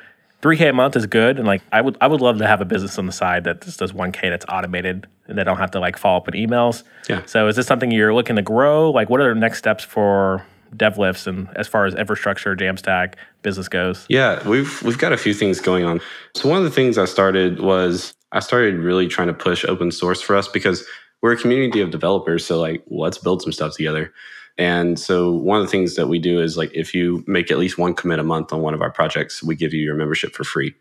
3k 0.42 0.68
a 0.68 0.72
month 0.74 0.94
is 0.94 1.06
good 1.06 1.38
and 1.38 1.46
like 1.46 1.62
I 1.72 1.80
would 1.80 1.96
I 2.02 2.06
would 2.06 2.20
love 2.20 2.36
to 2.36 2.46
have 2.46 2.60
a 2.60 2.66
business 2.66 2.98
on 2.98 3.06
the 3.06 3.12
side 3.12 3.44
that 3.44 3.62
just 3.62 3.78
does 3.78 3.92
1k 3.92 4.20
that's 4.28 4.44
automated 4.46 5.06
and 5.26 5.38
they 5.38 5.44
don't 5.44 5.56
have 5.56 5.70
to 5.70 5.80
like 5.80 5.96
follow 5.96 6.18
up 6.18 6.26
with 6.26 6.34
emails. 6.34 6.82
Yeah. 7.08 7.22
So 7.24 7.48
is 7.48 7.56
this 7.56 7.66
something 7.66 7.90
you're 7.90 8.12
looking 8.12 8.36
to 8.36 8.42
grow? 8.42 8.90
Like 8.90 9.08
what 9.08 9.22
are 9.22 9.32
the 9.32 9.40
next 9.40 9.56
steps 9.56 9.84
for 9.84 10.44
DevLifts 10.76 11.26
and 11.26 11.48
as 11.56 11.68
far 11.68 11.86
as 11.86 11.94
infrastructure, 11.94 12.54
Jamstack, 12.56 13.14
business 13.42 13.68
goes? 13.68 14.06
Yeah, 14.08 14.46
we've 14.48 14.82
we've 14.82 14.98
got 14.98 15.12
a 15.12 15.16
few 15.16 15.34
things 15.34 15.60
going 15.60 15.84
on. 15.84 16.00
So 16.34 16.48
one 16.48 16.58
of 16.58 16.64
the 16.64 16.70
things 16.70 16.98
I 16.98 17.04
started 17.04 17.60
was 17.60 18.14
I 18.32 18.40
started 18.40 18.76
really 18.76 19.06
trying 19.06 19.28
to 19.28 19.34
push 19.34 19.64
open 19.64 19.90
source 19.90 20.20
for 20.20 20.36
us 20.36 20.48
because 20.48 20.84
we're 21.22 21.32
a 21.32 21.36
community 21.36 21.80
of 21.80 21.90
developers. 21.90 22.44
So 22.44 22.60
like, 22.60 22.82
let's 22.88 23.18
build 23.18 23.42
some 23.42 23.52
stuff 23.52 23.76
together. 23.76 24.12
And 24.58 24.98
so 24.98 25.32
one 25.32 25.58
of 25.60 25.66
the 25.66 25.70
things 25.70 25.96
that 25.96 26.06
we 26.06 26.18
do 26.18 26.40
is 26.40 26.56
like, 26.56 26.70
if 26.74 26.94
you 26.94 27.24
make 27.26 27.50
at 27.50 27.58
least 27.58 27.78
one 27.78 27.94
commit 27.94 28.18
a 28.18 28.24
month 28.24 28.52
on 28.52 28.60
one 28.60 28.74
of 28.74 28.82
our 28.82 28.90
projects, 28.90 29.42
we 29.42 29.56
give 29.56 29.72
you 29.72 29.82
your 29.82 29.96
membership 29.96 30.32
for 30.32 30.44
free. 30.44 30.74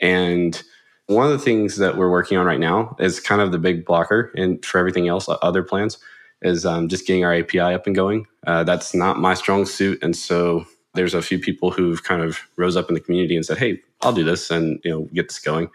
And 0.00 0.62
one 1.06 1.26
of 1.26 1.32
the 1.32 1.38
things 1.38 1.76
that 1.78 1.96
we're 1.96 2.10
working 2.10 2.38
on 2.38 2.46
right 2.46 2.60
now 2.60 2.94
is 3.00 3.18
kind 3.18 3.40
of 3.40 3.50
the 3.50 3.58
big 3.58 3.84
blocker, 3.84 4.32
and 4.36 4.64
for 4.64 4.78
everything 4.78 5.08
else, 5.08 5.28
uh, 5.28 5.36
other 5.42 5.64
plans 5.64 5.98
is 6.42 6.64
um, 6.64 6.88
just 6.88 7.06
getting 7.06 7.24
our 7.24 7.34
API 7.34 7.60
up 7.60 7.86
and 7.86 7.94
going. 7.94 8.26
Uh, 8.46 8.64
that's 8.64 8.94
not 8.94 9.18
my 9.18 9.34
strong 9.34 9.66
suit, 9.66 9.98
and 10.02 10.16
so 10.16 10.64
there's 10.94 11.14
a 11.14 11.22
few 11.22 11.38
people 11.38 11.70
who've 11.70 12.02
kind 12.02 12.22
of 12.22 12.40
rose 12.56 12.76
up 12.76 12.88
in 12.88 12.94
the 12.94 13.00
community 13.00 13.36
and 13.36 13.44
said, 13.44 13.58
"Hey, 13.58 13.80
I'll 14.02 14.12
do 14.12 14.24
this," 14.24 14.50
and 14.50 14.80
you 14.84 14.90
know, 14.90 15.08
get 15.12 15.28
this 15.28 15.38
going. 15.38 15.70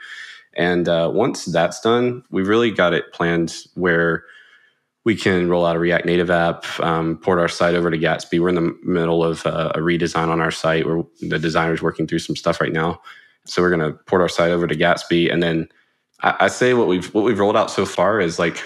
And 0.57 0.87
uh, 0.87 1.11
once 1.13 1.45
that's 1.45 1.79
done, 1.81 2.23
we 2.31 2.41
really 2.41 2.71
got 2.71 2.93
it 2.93 3.11
planned 3.13 3.55
where 3.75 4.23
we 5.03 5.15
can 5.15 5.49
roll 5.49 5.65
out 5.65 5.75
a 5.75 5.79
React 5.79 6.05
Native 6.05 6.31
app, 6.31 6.65
um, 6.79 7.17
port 7.17 7.39
our 7.39 7.47
site 7.47 7.75
over 7.75 7.91
to 7.91 7.97
Gatsby. 7.97 8.39
We're 8.39 8.49
in 8.49 8.55
the 8.55 8.75
middle 8.83 9.23
of 9.23 9.45
uh, 9.45 9.71
a 9.75 9.79
redesign 9.79 10.29
on 10.29 10.41
our 10.41 10.51
site 10.51 10.87
where 10.87 11.03
the 11.21 11.37
designer's 11.37 11.81
working 11.81 12.07
through 12.07 12.19
some 12.19 12.35
stuff 12.35 12.59
right 12.59 12.73
now. 12.73 12.99
So 13.45 13.61
we're 13.61 13.69
going 13.69 13.91
to 13.91 13.97
port 14.05 14.21
our 14.21 14.29
site 14.29 14.51
over 14.51 14.65
to 14.65 14.75
Gatsby, 14.75 15.31
and 15.31 15.43
then 15.43 15.69
I, 16.21 16.35
I 16.41 16.47
say 16.47 16.73
what 16.73 16.87
we've 16.87 17.13
what 17.13 17.23
we've 17.23 17.39
rolled 17.39 17.55
out 17.55 17.69
so 17.69 17.85
far 17.85 18.19
is 18.19 18.39
like 18.39 18.63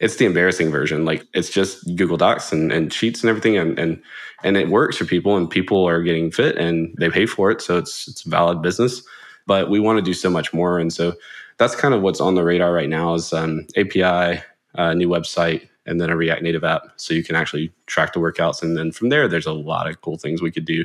it's 0.00 0.16
the 0.16 0.26
embarrassing 0.26 0.70
version. 0.70 1.04
Like 1.04 1.26
it's 1.34 1.50
just 1.50 1.84
Google 1.96 2.16
Docs 2.16 2.52
and, 2.52 2.72
and 2.72 2.92
Sheets 2.92 3.22
and 3.22 3.30
everything, 3.30 3.56
and 3.56 3.78
and 3.78 4.02
and 4.44 4.56
it 4.56 4.68
works 4.68 4.96
for 4.96 5.04
people, 5.04 5.36
and 5.36 5.48
people 5.48 5.86
are 5.86 6.02
getting 6.02 6.30
fit 6.30 6.56
and 6.56 6.94
they 6.98 7.10
pay 7.10 7.26
for 7.26 7.50
it, 7.50 7.60
so 7.60 7.78
it's 7.78 8.08
it's 8.08 8.22
valid 8.22 8.62
business. 8.62 9.02
But 9.46 9.70
we 9.70 9.80
want 9.80 9.98
to 9.98 10.02
do 10.02 10.14
so 10.14 10.28
much 10.28 10.52
more, 10.52 10.78
and 10.78 10.92
so 10.92 11.14
that's 11.58 11.76
kind 11.76 11.94
of 11.94 12.02
what's 12.02 12.20
on 12.20 12.34
the 12.34 12.44
radar 12.44 12.72
right 12.72 12.88
now 12.88 13.14
is 13.14 13.32
um, 13.32 13.66
API, 13.76 14.42
uh, 14.74 14.92
new 14.92 15.08
website, 15.08 15.68
and 15.86 16.00
then 16.00 16.10
a 16.10 16.16
React 16.16 16.42
Native 16.42 16.64
app, 16.64 16.82
so 16.96 17.14
you 17.14 17.24
can 17.24 17.36
actually 17.36 17.72
track 17.86 18.12
the 18.12 18.18
workouts, 18.20 18.62
and 18.62 18.76
then 18.76 18.92
from 18.92 19.08
there, 19.08 19.28
there's 19.28 19.46
a 19.46 19.52
lot 19.52 19.88
of 19.88 20.00
cool 20.02 20.18
things 20.18 20.42
we 20.42 20.50
could 20.50 20.66
do. 20.66 20.84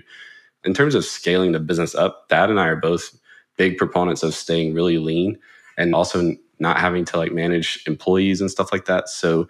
In 0.64 0.74
terms 0.74 0.94
of 0.94 1.04
scaling 1.04 1.54
the 1.54 1.60
business 1.60 1.96
up, 1.96 2.28
Thad 2.30 2.52
and 2.52 2.60
I 2.60 2.68
are 2.68 2.76
both 2.76 3.18
big 3.58 3.78
proponents 3.78 4.24
of 4.24 4.34
staying 4.34 4.74
really 4.74 4.98
lean 4.98 5.38
and 5.78 5.96
also 5.96 6.36
not 6.62 6.78
having 6.78 7.04
to 7.06 7.18
like 7.18 7.34
manage 7.34 7.84
employees 7.88 8.40
and 8.40 8.50
stuff 8.50 8.72
like 8.72 8.86
that. 8.86 9.10
So 9.10 9.48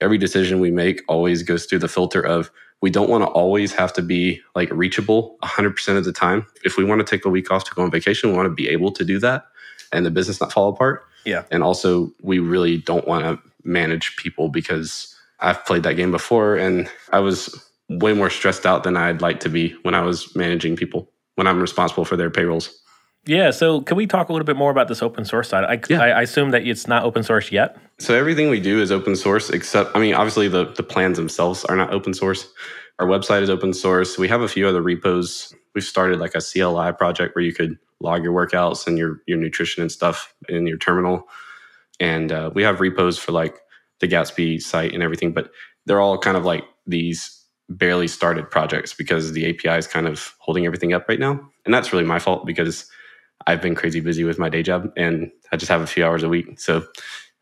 every 0.00 0.18
decision 0.18 0.58
we 0.58 0.70
make 0.70 1.02
always 1.06 1.42
goes 1.42 1.66
through 1.66 1.80
the 1.80 1.88
filter 1.88 2.20
of 2.20 2.50
we 2.82 2.90
don't 2.90 3.08
want 3.08 3.22
to 3.22 3.28
always 3.28 3.72
have 3.74 3.92
to 3.94 4.02
be 4.02 4.40
like 4.54 4.70
reachable 4.72 5.36
100% 5.44 5.96
of 5.96 6.04
the 6.04 6.12
time. 6.12 6.46
If 6.64 6.76
we 6.76 6.84
want 6.84 7.00
to 7.00 7.04
take 7.04 7.24
a 7.24 7.28
week 7.28 7.50
off 7.50 7.64
to 7.64 7.74
go 7.74 7.82
on 7.82 7.90
vacation, 7.90 8.30
we 8.30 8.36
want 8.36 8.46
to 8.46 8.54
be 8.54 8.68
able 8.68 8.90
to 8.92 9.04
do 9.04 9.18
that 9.20 9.46
and 9.92 10.04
the 10.04 10.10
business 10.10 10.40
not 10.40 10.52
fall 10.52 10.68
apart. 10.70 11.04
Yeah. 11.24 11.44
And 11.50 11.62
also, 11.62 12.10
we 12.22 12.38
really 12.38 12.78
don't 12.78 13.06
want 13.06 13.24
to 13.24 13.38
manage 13.64 14.16
people 14.16 14.48
because 14.48 15.14
I've 15.40 15.64
played 15.64 15.82
that 15.82 15.94
game 15.94 16.10
before 16.10 16.56
and 16.56 16.88
I 17.12 17.18
was 17.18 17.62
way 17.88 18.12
more 18.12 18.30
stressed 18.30 18.66
out 18.66 18.84
than 18.84 18.96
I'd 18.96 19.20
like 19.20 19.40
to 19.40 19.48
be 19.48 19.74
when 19.82 19.94
I 19.94 20.02
was 20.02 20.34
managing 20.34 20.76
people, 20.76 21.10
when 21.34 21.46
I'm 21.46 21.60
responsible 21.60 22.04
for 22.04 22.16
their 22.16 22.30
payrolls. 22.30 22.78
Yeah. 23.26 23.50
So, 23.50 23.80
can 23.80 23.96
we 23.96 24.06
talk 24.06 24.28
a 24.28 24.32
little 24.32 24.46
bit 24.46 24.56
more 24.56 24.70
about 24.70 24.88
this 24.88 25.02
open 25.02 25.24
source 25.24 25.48
side? 25.48 25.64
I, 25.64 25.80
Yeah. 25.88 26.02
I, 26.02 26.08
I 26.08 26.22
assume 26.22 26.50
that 26.50 26.66
it's 26.66 26.86
not 26.86 27.04
open 27.04 27.22
source 27.22 27.52
yet. 27.52 27.76
So 27.98 28.14
everything 28.14 28.50
we 28.50 28.60
do 28.60 28.80
is 28.80 28.92
open 28.92 29.16
source, 29.16 29.50
except 29.50 29.96
I 29.96 30.00
mean, 30.00 30.14
obviously 30.14 30.48
the 30.48 30.72
the 30.72 30.82
plans 30.82 31.16
themselves 31.16 31.64
are 31.64 31.76
not 31.76 31.92
open 31.92 32.14
source. 32.14 32.48
Our 32.98 33.06
website 33.06 33.42
is 33.42 33.50
open 33.50 33.74
source. 33.74 34.16
We 34.18 34.28
have 34.28 34.40
a 34.40 34.48
few 34.48 34.66
other 34.66 34.80
repos. 34.80 35.54
We've 35.74 35.84
started 35.84 36.18
like 36.18 36.34
a 36.34 36.40
CLI 36.40 36.92
project 36.92 37.34
where 37.34 37.44
you 37.44 37.52
could 37.52 37.78
log 38.00 38.22
your 38.22 38.32
workouts 38.32 38.86
and 38.86 38.96
your 38.96 39.22
your 39.26 39.38
nutrition 39.38 39.82
and 39.82 39.90
stuff 39.90 40.34
in 40.48 40.66
your 40.66 40.78
terminal. 40.78 41.28
And 41.98 42.30
uh, 42.30 42.50
we 42.54 42.62
have 42.62 42.80
repos 42.80 43.18
for 43.18 43.32
like 43.32 43.58
the 44.00 44.08
Gatsby 44.08 44.60
site 44.60 44.92
and 44.92 45.02
everything, 45.02 45.32
but 45.32 45.50
they're 45.86 46.00
all 46.00 46.18
kind 46.18 46.36
of 46.36 46.44
like 46.44 46.64
these 46.86 47.32
barely 47.68 48.06
started 48.06 48.50
projects 48.50 48.92
because 48.92 49.32
the 49.32 49.48
API 49.48 49.78
is 49.78 49.86
kind 49.86 50.06
of 50.06 50.34
holding 50.38 50.66
everything 50.66 50.92
up 50.92 51.08
right 51.08 51.18
now. 51.18 51.50
And 51.64 51.74
that's 51.74 51.92
really 51.92 52.04
my 52.04 52.18
fault 52.18 52.46
because 52.46 52.88
I've 53.46 53.62
been 53.62 53.74
crazy 53.74 54.00
busy 54.00 54.24
with 54.24 54.38
my 54.38 54.48
day 54.48 54.62
job 54.62 54.92
and 54.96 55.30
I 55.52 55.56
just 55.56 55.70
have 55.70 55.80
a 55.80 55.86
few 55.86 56.04
hours 56.04 56.22
a 56.22 56.28
week. 56.28 56.58
So 56.58 56.84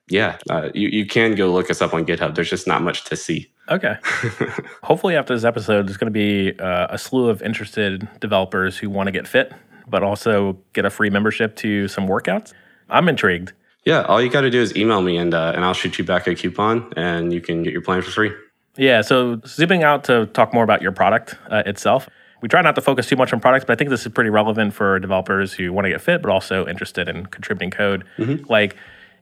yeah, 0.08 0.36
uh, 0.50 0.68
you, 0.74 0.88
you 0.88 1.06
can 1.06 1.34
go 1.34 1.50
look 1.52 1.70
us 1.70 1.80
up 1.80 1.94
on 1.94 2.04
GitHub. 2.04 2.34
There's 2.34 2.50
just 2.50 2.66
not 2.66 2.82
much 2.82 3.04
to 3.04 3.16
see. 3.16 3.50
Okay. 3.70 3.96
Hopefully, 4.82 5.16
after 5.16 5.34
this 5.34 5.44
episode, 5.44 5.86
there's 5.86 5.96
going 5.96 6.12
to 6.12 6.18
be 6.18 6.58
uh, 6.58 6.88
a 6.90 6.98
slew 6.98 7.30
of 7.30 7.40
interested 7.40 8.06
developers 8.20 8.76
who 8.76 8.90
want 8.90 9.06
to 9.06 9.12
get 9.12 9.26
fit, 9.26 9.54
but 9.88 10.02
also 10.02 10.58
get 10.74 10.84
a 10.84 10.90
free 10.90 11.08
membership 11.08 11.56
to 11.56 11.88
some 11.88 12.06
workouts. 12.06 12.52
I'm 12.90 13.08
intrigued. 13.08 13.54
yeah, 13.86 14.02
all 14.02 14.20
you 14.20 14.28
got 14.28 14.42
to 14.42 14.50
do 14.50 14.60
is 14.60 14.76
email 14.76 15.00
me 15.00 15.16
and 15.16 15.32
uh, 15.32 15.52
and 15.54 15.64
I'll 15.64 15.74
shoot 15.74 15.96
you 15.98 16.04
back 16.04 16.26
a 16.26 16.34
coupon 16.34 16.92
and 16.96 17.32
you 17.32 17.40
can 17.40 17.62
get 17.62 17.72
your 17.72 17.82
plan 17.82 18.02
for 18.02 18.10
free. 18.10 18.32
Yeah. 18.76 19.00
So, 19.00 19.40
zooming 19.46 19.84
out 19.84 20.04
to 20.04 20.26
talk 20.26 20.52
more 20.52 20.64
about 20.64 20.82
your 20.82 20.92
product 20.92 21.36
uh, 21.50 21.62
itself. 21.64 22.10
We 22.44 22.48
try 22.48 22.60
not 22.60 22.74
to 22.74 22.82
focus 22.82 23.08
too 23.08 23.16
much 23.16 23.32
on 23.32 23.40
products, 23.40 23.64
but 23.64 23.72
I 23.72 23.76
think 23.76 23.88
this 23.88 24.04
is 24.04 24.12
pretty 24.12 24.28
relevant 24.28 24.74
for 24.74 24.98
developers 24.98 25.54
who 25.54 25.72
want 25.72 25.86
to 25.86 25.88
get 25.88 26.02
fit, 26.02 26.20
but 26.20 26.30
also 26.30 26.66
interested 26.66 27.08
in 27.08 27.24
contributing 27.24 27.70
code. 27.70 28.04
Mm-hmm. 28.18 28.52
Like, 28.52 28.76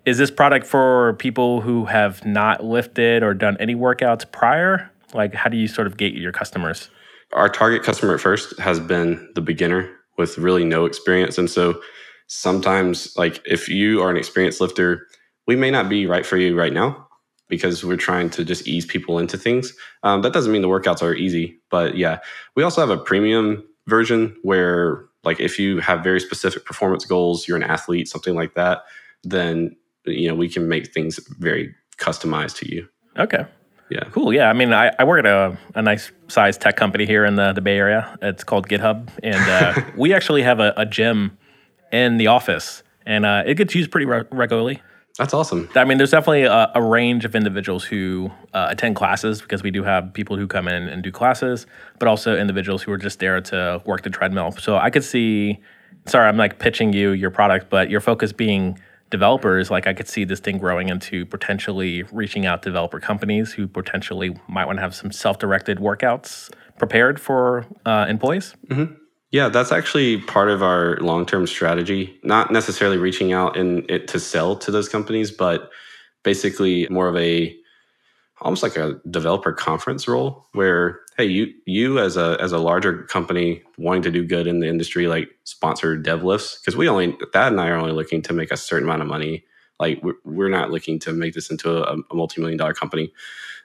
is 0.04 0.18
this 0.18 0.28
product 0.28 0.66
for 0.66 1.14
people 1.20 1.60
who 1.60 1.84
have 1.84 2.24
not 2.26 2.64
lifted 2.64 3.22
or 3.22 3.32
done 3.32 3.56
any 3.60 3.76
workouts 3.76 4.28
prior? 4.32 4.90
Like, 5.14 5.34
how 5.34 5.48
do 5.48 5.56
you 5.56 5.68
sort 5.68 5.86
of 5.86 5.96
gate 5.96 6.16
your 6.16 6.32
customers? 6.32 6.90
Our 7.32 7.48
target 7.48 7.84
customer 7.84 8.14
at 8.14 8.20
first 8.20 8.58
has 8.58 8.80
been 8.80 9.30
the 9.36 9.40
beginner 9.40 9.88
with 10.18 10.36
really 10.36 10.64
no 10.64 10.84
experience. 10.84 11.38
And 11.38 11.48
so 11.48 11.80
sometimes, 12.26 13.16
like 13.16 13.40
if 13.44 13.68
you 13.68 14.02
are 14.02 14.10
an 14.10 14.16
experienced 14.16 14.60
lifter, 14.60 15.06
we 15.46 15.54
may 15.54 15.70
not 15.70 15.88
be 15.88 16.06
right 16.06 16.26
for 16.26 16.38
you 16.38 16.58
right 16.58 16.72
now 16.72 17.06
because 17.52 17.84
we're 17.84 17.98
trying 17.98 18.30
to 18.30 18.46
just 18.46 18.66
ease 18.66 18.86
people 18.86 19.18
into 19.18 19.36
things. 19.36 19.74
Um, 20.04 20.22
that 20.22 20.32
doesn't 20.32 20.50
mean 20.50 20.62
the 20.62 20.68
workouts 20.68 21.02
are 21.02 21.14
easy, 21.14 21.60
but 21.70 21.98
yeah, 21.98 22.20
we 22.56 22.62
also 22.62 22.80
have 22.80 22.88
a 22.88 22.96
premium 22.96 23.62
version 23.86 24.34
where, 24.40 25.04
like, 25.22 25.38
if 25.38 25.58
you 25.58 25.78
have 25.80 26.02
very 26.02 26.18
specific 26.18 26.64
performance 26.64 27.04
goals, 27.04 27.46
you're 27.46 27.58
an 27.58 27.62
athlete, 27.62 28.08
something 28.08 28.34
like 28.34 28.54
that, 28.54 28.84
then 29.22 29.76
you 30.06 30.28
know 30.28 30.34
we 30.34 30.48
can 30.48 30.66
make 30.66 30.94
things 30.94 31.20
very 31.40 31.74
customized 31.98 32.56
to 32.56 32.74
you. 32.74 32.88
Okay. 33.18 33.44
Yeah. 33.90 34.04
Cool. 34.12 34.32
Yeah. 34.32 34.48
I 34.48 34.54
mean, 34.54 34.72
I, 34.72 34.90
I 34.98 35.04
work 35.04 35.26
at 35.26 35.26
a, 35.26 35.58
a 35.74 35.82
nice 35.82 36.10
sized 36.28 36.62
tech 36.62 36.78
company 36.78 37.04
here 37.04 37.26
in 37.26 37.34
the, 37.34 37.52
the 37.52 37.60
Bay 37.60 37.76
Area. 37.76 38.16
It's 38.22 38.44
called 38.44 38.66
GitHub. 38.66 39.10
And 39.22 39.36
uh, 39.36 39.82
we 39.98 40.14
actually 40.14 40.42
have 40.42 40.58
a, 40.58 40.72
a 40.78 40.86
gym 40.86 41.36
in 41.92 42.16
the 42.16 42.28
office, 42.28 42.82
and 43.04 43.26
uh, 43.26 43.42
it 43.44 43.56
gets 43.56 43.74
used 43.74 43.90
pretty 43.90 44.06
re- 44.06 44.24
regularly. 44.30 44.80
That's 45.18 45.34
awesome. 45.34 45.68
I 45.74 45.84
mean, 45.84 45.98
there's 45.98 46.12
definitely 46.12 46.44
a, 46.44 46.70
a 46.74 46.82
range 46.82 47.24
of 47.24 47.34
individuals 47.34 47.84
who 47.84 48.30
uh, 48.54 48.68
attend 48.70 48.96
classes 48.96 49.42
because 49.42 49.62
we 49.62 49.70
do 49.70 49.82
have 49.82 50.14
people 50.14 50.36
who 50.36 50.46
come 50.46 50.68
in 50.68 50.88
and 50.88 51.02
do 51.02 51.12
classes, 51.12 51.66
but 51.98 52.08
also 52.08 52.36
individuals 52.36 52.82
who 52.82 52.92
are 52.92 52.98
just 52.98 53.18
there 53.18 53.40
to 53.40 53.82
work 53.84 54.02
the 54.02 54.10
treadmill. 54.10 54.52
So 54.52 54.76
I 54.76 54.88
could 54.88 55.04
see, 55.04 55.60
sorry, 56.06 56.28
I'm 56.28 56.38
like 56.38 56.58
pitching 56.58 56.94
you 56.94 57.10
your 57.10 57.30
product, 57.30 57.68
but 57.68 57.90
your 57.90 58.00
focus 58.00 58.32
being 58.32 58.78
developers, 59.10 59.70
like 59.70 59.86
I 59.86 59.92
could 59.92 60.08
see 60.08 60.24
this 60.24 60.40
thing 60.40 60.56
growing 60.56 60.88
into 60.88 61.26
potentially 61.26 62.04
reaching 62.04 62.46
out 62.46 62.62
to 62.62 62.70
developer 62.70 62.98
companies 62.98 63.52
who 63.52 63.68
potentially 63.68 64.34
might 64.48 64.64
want 64.64 64.78
to 64.78 64.80
have 64.80 64.94
some 64.94 65.12
self 65.12 65.38
directed 65.38 65.78
workouts 65.78 66.50
prepared 66.78 67.20
for 67.20 67.66
uh, 67.84 68.06
employees. 68.08 68.54
Yeah, 69.32 69.48
Thad's 69.48 69.72
actually 69.72 70.18
part 70.18 70.50
of 70.50 70.62
our 70.62 70.98
long-term 70.98 71.46
strategy. 71.46 72.18
Not 72.22 72.50
necessarily 72.50 72.98
reaching 72.98 73.32
out 73.32 73.56
and 73.56 73.90
it 73.90 74.06
to 74.08 74.20
sell 74.20 74.56
to 74.56 74.70
those 74.70 74.90
companies, 74.90 75.30
but 75.30 75.70
basically 76.22 76.86
more 76.90 77.08
of 77.08 77.16
a 77.16 77.56
almost 78.42 78.62
like 78.62 78.76
a 78.76 79.00
developer 79.10 79.52
conference 79.52 80.06
role 80.06 80.46
where 80.52 81.00
hey, 81.16 81.24
you 81.24 81.52
you 81.64 81.98
as 81.98 82.16
a 82.16 82.36
as 82.40 82.52
a 82.52 82.58
larger 82.58 83.04
company 83.04 83.62
wanting 83.78 84.02
to 84.02 84.10
do 84.10 84.24
good 84.24 84.46
in 84.46 84.60
the 84.60 84.68
industry 84.68 85.06
like 85.06 85.30
sponsor 85.44 85.96
dev 85.96 86.24
lifts 86.24 86.58
because 86.58 86.76
we 86.76 86.88
only 86.88 87.16
that 87.32 87.52
and 87.52 87.60
I 87.60 87.68
are 87.68 87.76
only 87.76 87.92
looking 87.92 88.20
to 88.22 88.32
make 88.32 88.50
a 88.50 88.56
certain 88.56 88.86
amount 88.86 89.02
of 89.02 89.08
money. 89.08 89.44
Like 89.82 89.98
we're, 90.04 90.20
we're 90.24 90.48
not 90.58 90.70
looking 90.74 90.98
to 91.00 91.12
make 91.12 91.34
this 91.34 91.50
into 91.50 91.68
a, 91.70 91.96
a 92.10 92.14
multi-million 92.14 92.58
dollar 92.58 92.74
company. 92.82 93.12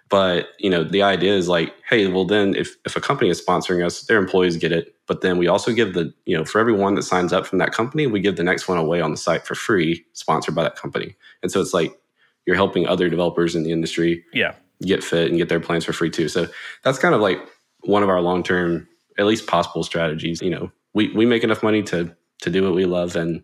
But 0.10 0.48
you 0.58 0.70
know, 0.70 0.84
the 0.84 1.02
idea 1.04 1.34
is 1.36 1.48
like, 1.48 1.74
hey, 1.90 2.08
well 2.08 2.26
then 2.26 2.56
if 2.56 2.70
if 2.86 2.96
a 2.96 3.02
company 3.02 3.30
is 3.30 3.42
sponsoring 3.46 3.86
us, 3.86 4.02
their 4.08 4.18
employees 4.18 4.58
get 4.58 4.72
it. 4.72 4.86
But 5.06 5.22
then 5.22 5.38
we 5.38 5.48
also 5.48 5.72
give 5.74 5.94
the, 5.94 6.14
you 6.26 6.38
know, 6.38 6.46
for 6.46 6.60
everyone 6.60 6.96
that 6.96 7.04
signs 7.04 7.32
up 7.34 7.46
from 7.46 7.60
that 7.60 7.72
company, 7.74 8.08
we 8.08 8.20
give 8.20 8.36
the 8.38 8.44
next 8.52 8.68
one 8.68 8.78
away 8.78 9.00
on 9.02 9.12
the 9.12 9.18
site 9.18 9.46
for 9.48 9.56
free, 9.56 10.06
sponsored 10.14 10.56
by 10.56 10.64
that 10.64 10.76
company. 10.76 11.16
And 11.42 11.52
so 11.52 11.62
it's 11.62 11.74
like 11.74 11.94
you're 12.46 12.56
helping 12.64 12.88
other 12.88 13.10
developers 13.10 13.56
in 13.56 13.64
the 13.64 13.72
industry 13.72 14.24
Yeah. 14.34 14.54
get 14.82 15.04
fit 15.04 15.30
and 15.30 15.38
get 15.38 15.50
their 15.50 15.60
plans 15.60 15.86
for 15.86 15.94
free 15.94 16.10
too. 16.10 16.30
So 16.30 16.48
that's 16.84 17.00
kind 17.00 17.14
of 17.16 17.22
like 17.22 17.40
one 17.82 18.04
of 18.04 18.10
our 18.10 18.22
long 18.22 18.44
term, 18.44 18.88
at 19.20 19.26
least 19.26 19.48
possible 19.48 19.84
strategies. 19.84 20.42
You 20.42 20.52
know, 20.56 20.72
we, 20.94 21.04
we 21.14 21.26
make 21.26 21.44
enough 21.44 21.64
money 21.64 21.84
to 21.92 22.16
to 22.44 22.50
do 22.50 22.64
what 22.64 22.76
we 22.76 22.86
love 22.86 23.16
and 23.16 23.42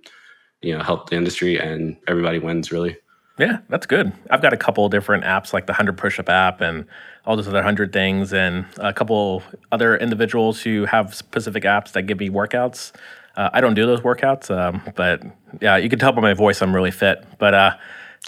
you 0.63 0.75
know 0.75 0.83
help 0.83 1.09
the 1.09 1.15
industry 1.15 1.59
and 1.59 1.97
everybody 2.07 2.39
wins 2.39 2.71
really. 2.71 2.97
Yeah, 3.39 3.59
that's 3.67 3.87
good. 3.87 4.13
I've 4.29 4.43
got 4.43 4.53
a 4.53 4.57
couple 4.57 4.87
different 4.89 5.23
apps 5.23 5.53
like 5.53 5.65
the 5.65 5.71
100 5.71 5.97
push 5.97 6.19
up 6.19 6.29
app 6.29 6.61
and 6.61 6.85
all 7.25 7.35
those 7.35 7.47
other 7.47 7.57
100 7.57 7.91
things, 7.91 8.31
and 8.33 8.65
a 8.77 8.93
couple 8.93 9.41
other 9.71 9.97
individuals 9.97 10.61
who 10.61 10.85
have 10.85 11.15
specific 11.15 11.63
apps 11.63 11.93
that 11.93 12.03
give 12.03 12.19
me 12.19 12.29
workouts. 12.29 12.91
Uh, 13.35 13.49
I 13.51 13.61
don't 13.61 13.73
do 13.73 13.87
those 13.87 14.01
workouts, 14.01 14.55
um, 14.55 14.83
but 14.95 15.23
yeah, 15.61 15.77
you 15.77 15.89
can 15.89 15.97
tell 15.97 16.11
by 16.11 16.21
my 16.21 16.35
voice 16.35 16.61
I'm 16.61 16.75
really 16.75 16.91
fit. 16.91 17.25
But 17.39 17.53
uh, 17.55 17.77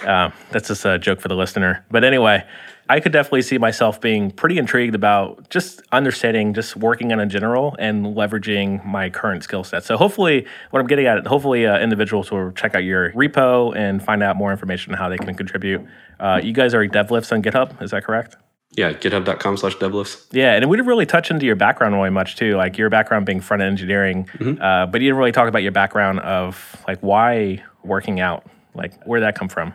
uh, 0.03 0.31
that's 0.51 0.67
just 0.67 0.85
a 0.85 0.99
joke 0.99 1.21
for 1.21 1.27
the 1.27 1.35
listener. 1.35 1.85
But 1.89 2.03
anyway, 2.03 2.43
I 2.87 2.99
could 2.99 3.11
definitely 3.11 3.41
see 3.41 3.57
myself 3.57 3.99
being 3.99 4.29
pretty 4.29 4.57
intrigued 4.57 4.93
about 4.93 5.49
just 5.49 5.81
understanding, 5.91 6.53
just 6.53 6.75
working 6.75 7.11
on 7.11 7.19
a 7.19 7.25
general 7.25 7.75
and 7.79 8.05
leveraging 8.05 8.85
my 8.85 9.09
current 9.09 9.43
skill 9.43 9.63
set. 9.63 9.83
So 9.83 9.97
hopefully, 9.97 10.45
what 10.69 10.79
I'm 10.79 10.87
getting 10.87 11.07
at, 11.07 11.25
hopefully, 11.25 11.65
uh, 11.65 11.79
individuals 11.79 12.29
will 12.29 12.51
check 12.51 12.75
out 12.75 12.83
your 12.83 13.11
repo 13.13 13.75
and 13.75 14.03
find 14.03 14.21
out 14.21 14.35
more 14.35 14.51
information 14.51 14.93
on 14.93 14.99
how 14.99 15.09
they 15.09 15.17
can 15.17 15.33
contribute. 15.33 15.83
Uh, 16.19 16.39
you 16.43 16.53
guys 16.53 16.73
are 16.73 16.85
devlifts 16.87 17.31
on 17.31 17.41
GitHub, 17.41 17.81
is 17.81 17.91
that 17.91 18.03
correct? 18.03 18.35
Yeah, 18.77 18.91
github.com 18.91 19.57
slash 19.57 19.77
devlifts. 19.77 20.27
Yeah, 20.31 20.53
and 20.53 20.69
we 20.69 20.75
didn't 20.75 20.87
really 20.87 21.05
touch 21.05 21.31
into 21.31 21.45
your 21.45 21.55
background 21.55 21.95
really 21.95 22.09
much 22.09 22.35
too. 22.35 22.57
Like 22.57 22.77
your 22.77 22.89
background 22.89 23.25
being 23.25 23.39
front 23.39 23.63
end 23.63 23.71
engineering, 23.71 24.29
uh, 24.61 24.85
but 24.87 25.01
you 25.01 25.07
didn't 25.07 25.17
really 25.17 25.31
talk 25.31 25.47
about 25.47 25.63
your 25.63 25.71
background 25.71 26.19
of 26.19 26.83
like 26.87 26.99
why 26.99 27.63
working 27.83 28.19
out. 28.19 28.45
Like 28.75 29.03
where 29.05 29.19
that 29.19 29.35
come 29.35 29.49
from? 29.49 29.73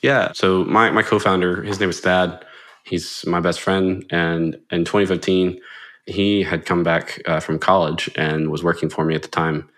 Yeah. 0.00 0.32
So 0.32 0.64
my, 0.64 0.90
my 0.90 1.02
co-founder, 1.02 1.62
his 1.62 1.80
name 1.80 1.90
is 1.90 2.00
Thad. 2.00 2.44
He's 2.84 3.24
my 3.26 3.40
best 3.40 3.60
friend. 3.60 4.04
And 4.10 4.58
in 4.70 4.84
2015, 4.84 5.58
he 6.06 6.42
had 6.42 6.66
come 6.66 6.82
back 6.82 7.22
uh, 7.26 7.40
from 7.40 7.58
college 7.58 8.10
and 8.16 8.50
was 8.50 8.62
working 8.62 8.90
for 8.90 9.04
me 9.04 9.14
at 9.14 9.22
the 9.22 9.28
time. 9.28 9.68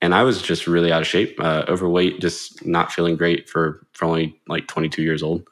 And 0.00 0.14
I 0.14 0.22
was 0.22 0.40
just 0.42 0.66
really 0.66 0.92
out 0.92 1.02
of 1.02 1.06
shape, 1.06 1.36
uh, 1.40 1.64
overweight, 1.68 2.20
just 2.20 2.64
not 2.64 2.92
feeling 2.92 3.16
great 3.16 3.48
for, 3.48 3.84
for 3.92 4.04
only 4.04 4.38
like 4.48 4.68
22 4.68 5.02
years 5.02 5.22
old. 5.22 5.46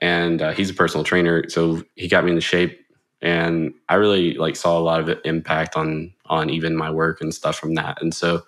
And 0.00 0.42
uh, 0.42 0.52
he's 0.52 0.70
a 0.70 0.74
personal 0.74 1.04
trainer. 1.04 1.48
So 1.48 1.82
he 1.94 2.08
got 2.08 2.24
me 2.24 2.30
into 2.30 2.40
shape. 2.40 2.80
And 3.22 3.72
I 3.88 3.94
really 3.94 4.34
like 4.34 4.56
saw 4.56 4.78
a 4.78 4.80
lot 4.80 5.00
of 5.00 5.18
impact 5.24 5.76
on 5.76 6.12
on 6.26 6.50
even 6.50 6.76
my 6.76 6.90
work 6.90 7.20
and 7.20 7.34
stuff 7.34 7.56
from 7.56 7.74
that. 7.74 8.00
And 8.02 8.14
so 8.14 8.42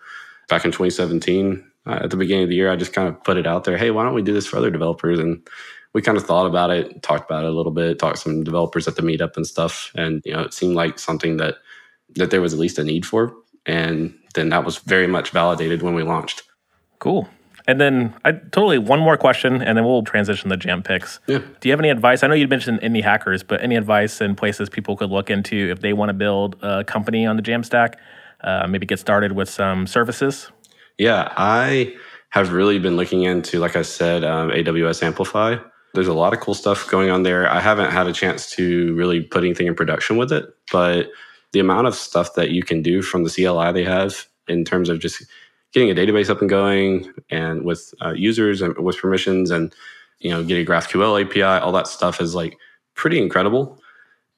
back 0.49 0.65
in 0.65 0.73
2017, 0.73 1.65
uh, 1.87 2.01
at 2.03 2.11
the 2.11 2.17
beginning 2.17 2.45
of 2.45 2.49
the 2.51 2.57
year, 2.57 2.71
I 2.71 2.77
just 2.77 2.93
kind 2.93 3.09
of 3.09 3.23
put 3.25 3.37
it 3.37 3.47
out 3.47 3.65
there. 3.65 3.77
Hey, 3.77 3.91
why 3.91 4.05
don't 4.05 4.15
we 4.15 4.23
do 4.23 4.35
this 4.35 4.47
for 4.47 4.57
other 4.57 4.71
developers? 4.71 5.19
And 5.19 5.47
we 5.95 6.03
kind 6.03 6.19
of 6.19 6.25
thought 6.25 6.47
about 6.47 6.71
it, 6.71 7.03
talked 7.03 7.31
about 7.31 7.45
it 7.45 7.51
a 7.51 7.55
little 7.55 7.73
bit, 7.73 7.99
talked 7.99 8.17
to 8.17 8.23
some 8.23 8.45
developers 8.45 8.87
at 8.87 8.97
the 8.97 9.03
meetup 9.03 9.37
and 9.37 9.47
stuff. 9.47 9.91
And 9.95 10.23
you 10.25 10.33
know, 10.33 10.43
it 10.43 10.55
seemed 10.55 10.75
like 10.75 10.99
something 10.99 11.39
that 11.39 11.57
that 12.15 12.31
there 12.31 12.41
was 12.41 12.53
at 12.53 12.59
least 12.59 12.79
a 12.79 12.85
need 12.85 13.05
for. 13.07 13.35
And 13.67 14.15
then 14.35 14.49
that 14.51 14.65
was 14.65 14.79
very 14.79 15.07
much 15.07 15.31
validated 15.31 15.83
when 15.83 15.95
we 15.95 16.03
launched. 16.03 16.43
Cool. 16.99 17.29
And 17.67 17.79
then 17.79 18.15
I 18.25 18.33
totally 18.33 18.79
one 18.79 18.99
more 18.99 19.19
question, 19.19 19.61
and 19.61 19.77
then 19.77 19.85
we'll 19.85 20.03
transition 20.03 20.49
the 20.49 20.57
jam 20.57 20.83
picks. 20.83 21.21
Yeah. 21.27 21.41
Do 21.61 21.69
you 21.69 21.73
have 21.73 21.81
any 21.81 21.91
advice? 21.91 22.23
I 22.23 22.27
know 22.27 22.35
you 22.35 22.49
mentioned 22.49 22.81
indie 22.81 23.03
hackers, 23.03 23.43
but 23.43 23.63
any 23.63 23.77
advice 23.77 24.23
and 24.23 24.39
places 24.39 24.71
people 24.71 24.97
could 24.97 25.11
look 25.11 25.29
into 25.29 25.71
if 25.71 25.81
they 25.81 25.93
want 25.93 26.09
to 26.09 26.15
build 26.15 26.57
a 26.63 26.83
company 26.83 27.27
on 27.27 27.37
the 27.37 27.43
Jamstack? 27.43 27.97
Uh, 28.41 28.67
maybe 28.67 28.87
get 28.87 28.99
started 28.99 29.33
with 29.33 29.51
some 29.51 29.87
services. 29.87 30.51
Yeah, 30.99 31.33
I 31.37 31.97
have 32.31 32.53
really 32.53 32.79
been 32.79 32.97
looking 32.97 33.23
into, 33.23 33.59
like 33.59 33.77
I 33.77 33.83
said, 33.83 34.25
um, 34.25 34.51
AWS 34.51 35.03
Amplify. 35.03 35.57
There's 35.95 36.09
a 36.09 36.13
lot 36.13 36.35
of 36.35 36.41
cool 36.41 36.55
stuff 36.55 36.91
going 36.91 37.09
on 37.09 37.23
there. 37.23 37.51
I 37.51 37.61
haven't 37.61 37.91
had 37.91 38.07
a 38.07 38.13
chance 38.13 38.51
to 38.53 38.95
really 38.95 39.23
put 39.23 39.43
anything 39.43 39.67
in 39.67 39.75
production 39.75 40.17
with 40.17 40.33
it, 40.33 40.45
but 40.71 41.11
the 41.53 41.61
amount 41.61 41.87
of 41.87 41.95
stuff 41.95 42.35
that 42.35 42.51
you 42.51 42.63
can 42.63 42.83
do 42.83 43.01
from 43.01 43.25
the 43.25 43.31
CLI 43.31 43.73
they 43.73 43.85
have 43.85 44.27
in 44.49 44.65
terms 44.65 44.89
of 44.89 45.01
just 45.01 45.25
getting 45.73 45.91
a 45.91 45.95
database 45.95 46.29
up 46.29 46.41
and 46.41 46.51
going 46.51 47.11
and 47.31 47.65
with 47.65 47.95
uh, 48.05 48.13
users 48.13 48.61
and 48.61 48.77
with 48.79 48.99
permissions 48.99 49.51
and 49.51 49.75
you 50.19 50.31
know 50.31 50.43
getting 50.43 50.67
a 50.67 50.69
GraphQL 50.69 51.25
API, 51.25 51.43
all 51.43 51.73
that 51.73 51.87
stuff 51.87 52.21
is 52.21 52.35
like 52.35 52.57
pretty 52.95 53.21
incredible. 53.21 53.81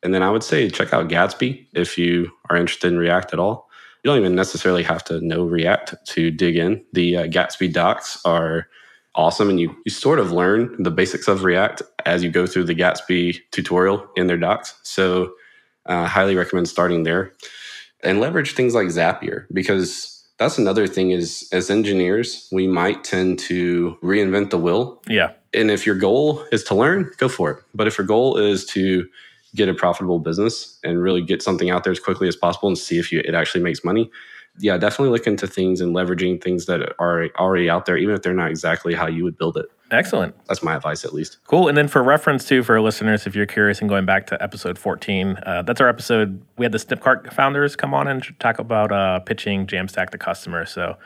And 0.02 0.14
then 0.14 0.22
I 0.22 0.30
would 0.30 0.42
say 0.42 0.68
check 0.70 0.92
out 0.92 1.08
Gatsby 1.08 1.66
if 1.74 1.98
you 1.98 2.30
are 2.48 2.56
interested 2.56 2.92
in 2.92 2.98
React 2.98 3.32
at 3.34 3.38
all. 3.38 3.69
You 4.02 4.10
don't 4.10 4.18
even 4.18 4.34
necessarily 4.34 4.82
have 4.82 5.04
to 5.04 5.20
know 5.20 5.44
React 5.44 5.94
to 6.06 6.30
dig 6.30 6.56
in. 6.56 6.82
The 6.92 7.16
uh, 7.18 7.26
Gatsby 7.26 7.72
docs 7.72 8.20
are 8.24 8.66
awesome, 9.14 9.50
and 9.50 9.60
you 9.60 9.76
you 9.84 9.90
sort 9.90 10.18
of 10.18 10.32
learn 10.32 10.82
the 10.82 10.90
basics 10.90 11.28
of 11.28 11.44
React 11.44 11.82
as 12.06 12.22
you 12.22 12.30
go 12.30 12.46
through 12.46 12.64
the 12.64 12.74
Gatsby 12.74 13.38
tutorial 13.50 14.06
in 14.16 14.26
their 14.26 14.38
docs. 14.38 14.74
So, 14.82 15.34
uh, 15.86 16.06
highly 16.06 16.34
recommend 16.34 16.68
starting 16.68 17.02
there, 17.02 17.32
and 18.02 18.20
leverage 18.20 18.52
things 18.54 18.74
like 18.74 18.86
Zapier 18.88 19.46
because 19.52 20.16
that's 20.38 20.56
another 20.56 20.86
thing 20.86 21.10
is 21.10 21.46
as 21.52 21.68
engineers 21.70 22.48
we 22.50 22.66
might 22.66 23.04
tend 23.04 23.38
to 23.38 23.98
reinvent 24.02 24.48
the 24.50 24.58
wheel 24.58 25.02
Yeah. 25.06 25.32
and 25.52 25.70
if 25.70 25.84
your 25.84 25.94
goal 25.96 26.42
is 26.50 26.64
to 26.64 26.74
learn 26.74 27.10
go 27.18 27.28
for 27.28 27.50
it 27.50 27.58
but 27.74 27.86
if 27.86 27.98
your 27.98 28.06
goal 28.06 28.38
is 28.38 28.64
to 28.66 29.06
get 29.54 29.68
a 29.68 29.74
profitable 29.74 30.18
business 30.18 30.78
and 30.84 31.02
really 31.02 31.22
get 31.22 31.42
something 31.42 31.70
out 31.70 31.84
there 31.84 31.90
as 31.92 32.00
quickly 32.00 32.28
as 32.28 32.36
possible 32.36 32.68
and 32.68 32.78
see 32.78 32.98
if 32.98 33.10
you, 33.12 33.20
it 33.24 33.34
actually 33.34 33.62
makes 33.62 33.84
money 33.84 34.10
yeah 34.58 34.76
definitely 34.76 35.10
look 35.10 35.26
into 35.26 35.46
things 35.46 35.80
and 35.80 35.94
leveraging 35.94 36.42
things 36.42 36.66
that 36.66 36.80
are 36.98 37.28
already 37.38 37.70
out 37.70 37.86
there 37.86 37.96
even 37.96 38.14
if 38.14 38.22
they're 38.22 38.34
not 38.34 38.50
exactly 38.50 38.94
how 38.94 39.06
you 39.06 39.22
would 39.24 39.38
build 39.38 39.56
it 39.56 39.66
Excellent. 39.92 40.34
that's 40.46 40.62
my 40.62 40.76
advice 40.76 41.04
at 41.04 41.12
least 41.12 41.38
Cool. 41.46 41.66
And 41.66 41.76
then 41.76 41.88
for 41.88 42.00
reference 42.02 42.44
too, 42.44 42.62
for 42.62 42.80
listeners, 42.80 43.26
if 43.26 43.34
you're 43.34 43.46
curious 43.46 43.80
and 43.80 43.88
going 43.88 44.06
back 44.06 44.26
to 44.28 44.40
episode 44.40 44.78
14, 44.78 45.36
uh, 45.44 45.62
that's 45.62 45.80
our 45.80 45.88
episode. 45.88 46.40
We 46.58 46.64
had 46.64 46.70
the 46.70 46.78
Snipcart 46.78 47.32
founders 47.32 47.74
come 47.74 47.92
on 47.92 48.06
and 48.06 48.24
talk 48.38 48.60
about 48.60 48.92
uh, 48.92 49.18
pitching 49.18 49.66
Jamstack 49.66 50.10
to 50.10 50.18
customers. 50.18 50.70
So 50.70 50.96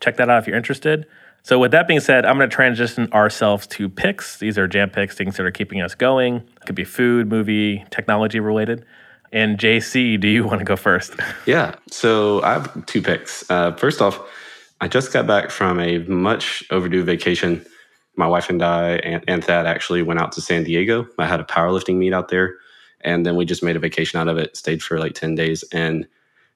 check 0.00 0.16
that 0.18 0.28
out 0.28 0.42
if 0.42 0.46
you're 0.46 0.58
interested. 0.58 1.06
So 1.44 1.58
with 1.58 1.72
that 1.72 1.86
being 1.86 2.00
said, 2.00 2.24
I'm 2.24 2.38
going 2.38 2.48
to 2.48 2.54
transition 2.54 3.12
ourselves 3.12 3.66
to 3.66 3.90
picks. 3.90 4.38
These 4.38 4.56
are 4.56 4.66
jam 4.66 4.88
picks, 4.88 5.14
things 5.14 5.36
that 5.36 5.44
are 5.44 5.50
keeping 5.50 5.82
us 5.82 5.94
going. 5.94 6.36
It 6.36 6.64
could 6.64 6.74
be 6.74 6.84
food, 6.84 7.28
movie, 7.28 7.84
technology 7.90 8.40
related. 8.40 8.86
And 9.30 9.58
JC, 9.58 10.18
do 10.18 10.26
you 10.26 10.44
want 10.44 10.60
to 10.60 10.64
go 10.64 10.74
first? 10.74 11.12
Yeah. 11.46 11.74
So 11.90 12.42
I 12.42 12.54
have 12.54 12.86
two 12.86 13.02
picks. 13.02 13.48
Uh, 13.50 13.72
first 13.72 14.00
off, 14.00 14.18
I 14.80 14.88
just 14.88 15.12
got 15.12 15.26
back 15.26 15.50
from 15.50 15.78
a 15.78 15.98
much 15.98 16.64
overdue 16.70 17.02
vacation. 17.04 17.66
My 18.16 18.26
wife 18.26 18.48
and 18.48 18.62
I 18.62 18.92
and, 18.96 19.22
and 19.28 19.44
Thad 19.44 19.66
actually 19.66 20.00
went 20.00 20.20
out 20.20 20.32
to 20.32 20.40
San 20.40 20.64
Diego. 20.64 21.06
I 21.18 21.26
had 21.26 21.40
a 21.40 21.44
powerlifting 21.44 21.96
meet 21.96 22.14
out 22.14 22.28
there, 22.28 22.56
and 23.02 23.26
then 23.26 23.36
we 23.36 23.44
just 23.44 23.62
made 23.62 23.76
a 23.76 23.80
vacation 23.80 24.18
out 24.18 24.28
of 24.28 24.38
it. 24.38 24.56
Stayed 24.56 24.82
for 24.82 24.98
like 24.98 25.14
ten 25.14 25.34
days, 25.34 25.64
and 25.72 26.06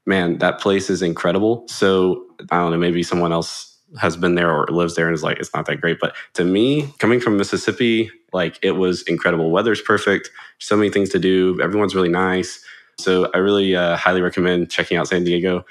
man, 0.07 0.39
that 0.39 0.61
place 0.61 0.89
is 0.89 1.03
incredible. 1.03 1.67
So 1.69 2.25
I 2.51 2.57
don't 2.57 2.71
know, 2.71 2.79
maybe 2.79 3.03
someone 3.03 3.33
else 3.33 3.68
has 3.99 4.17
been 4.17 4.35
there 4.35 4.51
or 4.51 4.67
lives 4.67 4.95
there 4.95 5.07
and 5.07 5.15
is 5.15 5.23
like, 5.23 5.39
it's 5.39 5.55
not 5.55 5.67
that 5.67 5.81
great. 5.81 5.99
But 6.01 6.15
to 6.35 6.45
me, 6.45 6.93
coming 6.99 7.21
from 7.21 7.37
Mississippi, 7.37 8.11
like 8.33 8.59
it 8.63 8.73
was 8.73 9.03
incredible. 9.03 9.51
Weather's 9.51 9.81
perfect. 9.81 10.31
So 10.59 10.77
many 10.77 10.91
things 10.91 11.09
to 11.11 11.19
do. 11.19 11.59
Everyone's 11.63 11.95
really 11.95 12.11
nice. 12.11 12.63
So 12.99 13.31
I 13.33 13.39
really 13.39 13.75
uh, 13.75 13.97
highly 13.97 14.21
recommend 14.21 14.71
checking 14.71 14.97
out 14.97 15.09
San 15.09 15.25
Diego. 15.25 15.65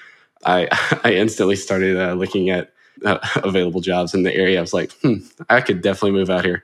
I 0.46 0.68
I 1.04 1.14
instantly 1.14 1.56
started 1.56 1.98
uh, 1.98 2.14
looking 2.14 2.50
at 2.50 2.74
uh, 3.06 3.20
available 3.44 3.82
jobs 3.82 4.14
in 4.14 4.24
the 4.24 4.34
area. 4.34 4.58
I 4.58 4.62
was 4.62 4.74
like, 4.74 4.92
hmm, 5.02 5.18
I 5.50 5.62
could 5.62 5.82
definitely 5.82 6.12
move 6.12 6.30
out 6.30 6.46
here. 6.46 6.64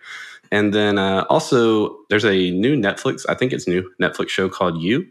And 0.52 0.74
then 0.74 1.00
uh, 1.00 1.26
also, 1.30 1.98
there's 2.10 2.26
a 2.26 2.52
new 2.52 2.76
Netflix. 2.76 3.26
I 3.28 3.34
think 3.34 3.54
it's 3.54 3.68
new 3.68 3.92
Netflix 4.00 4.30
show 4.30 4.50
called 4.50 4.82
You. 4.82 5.08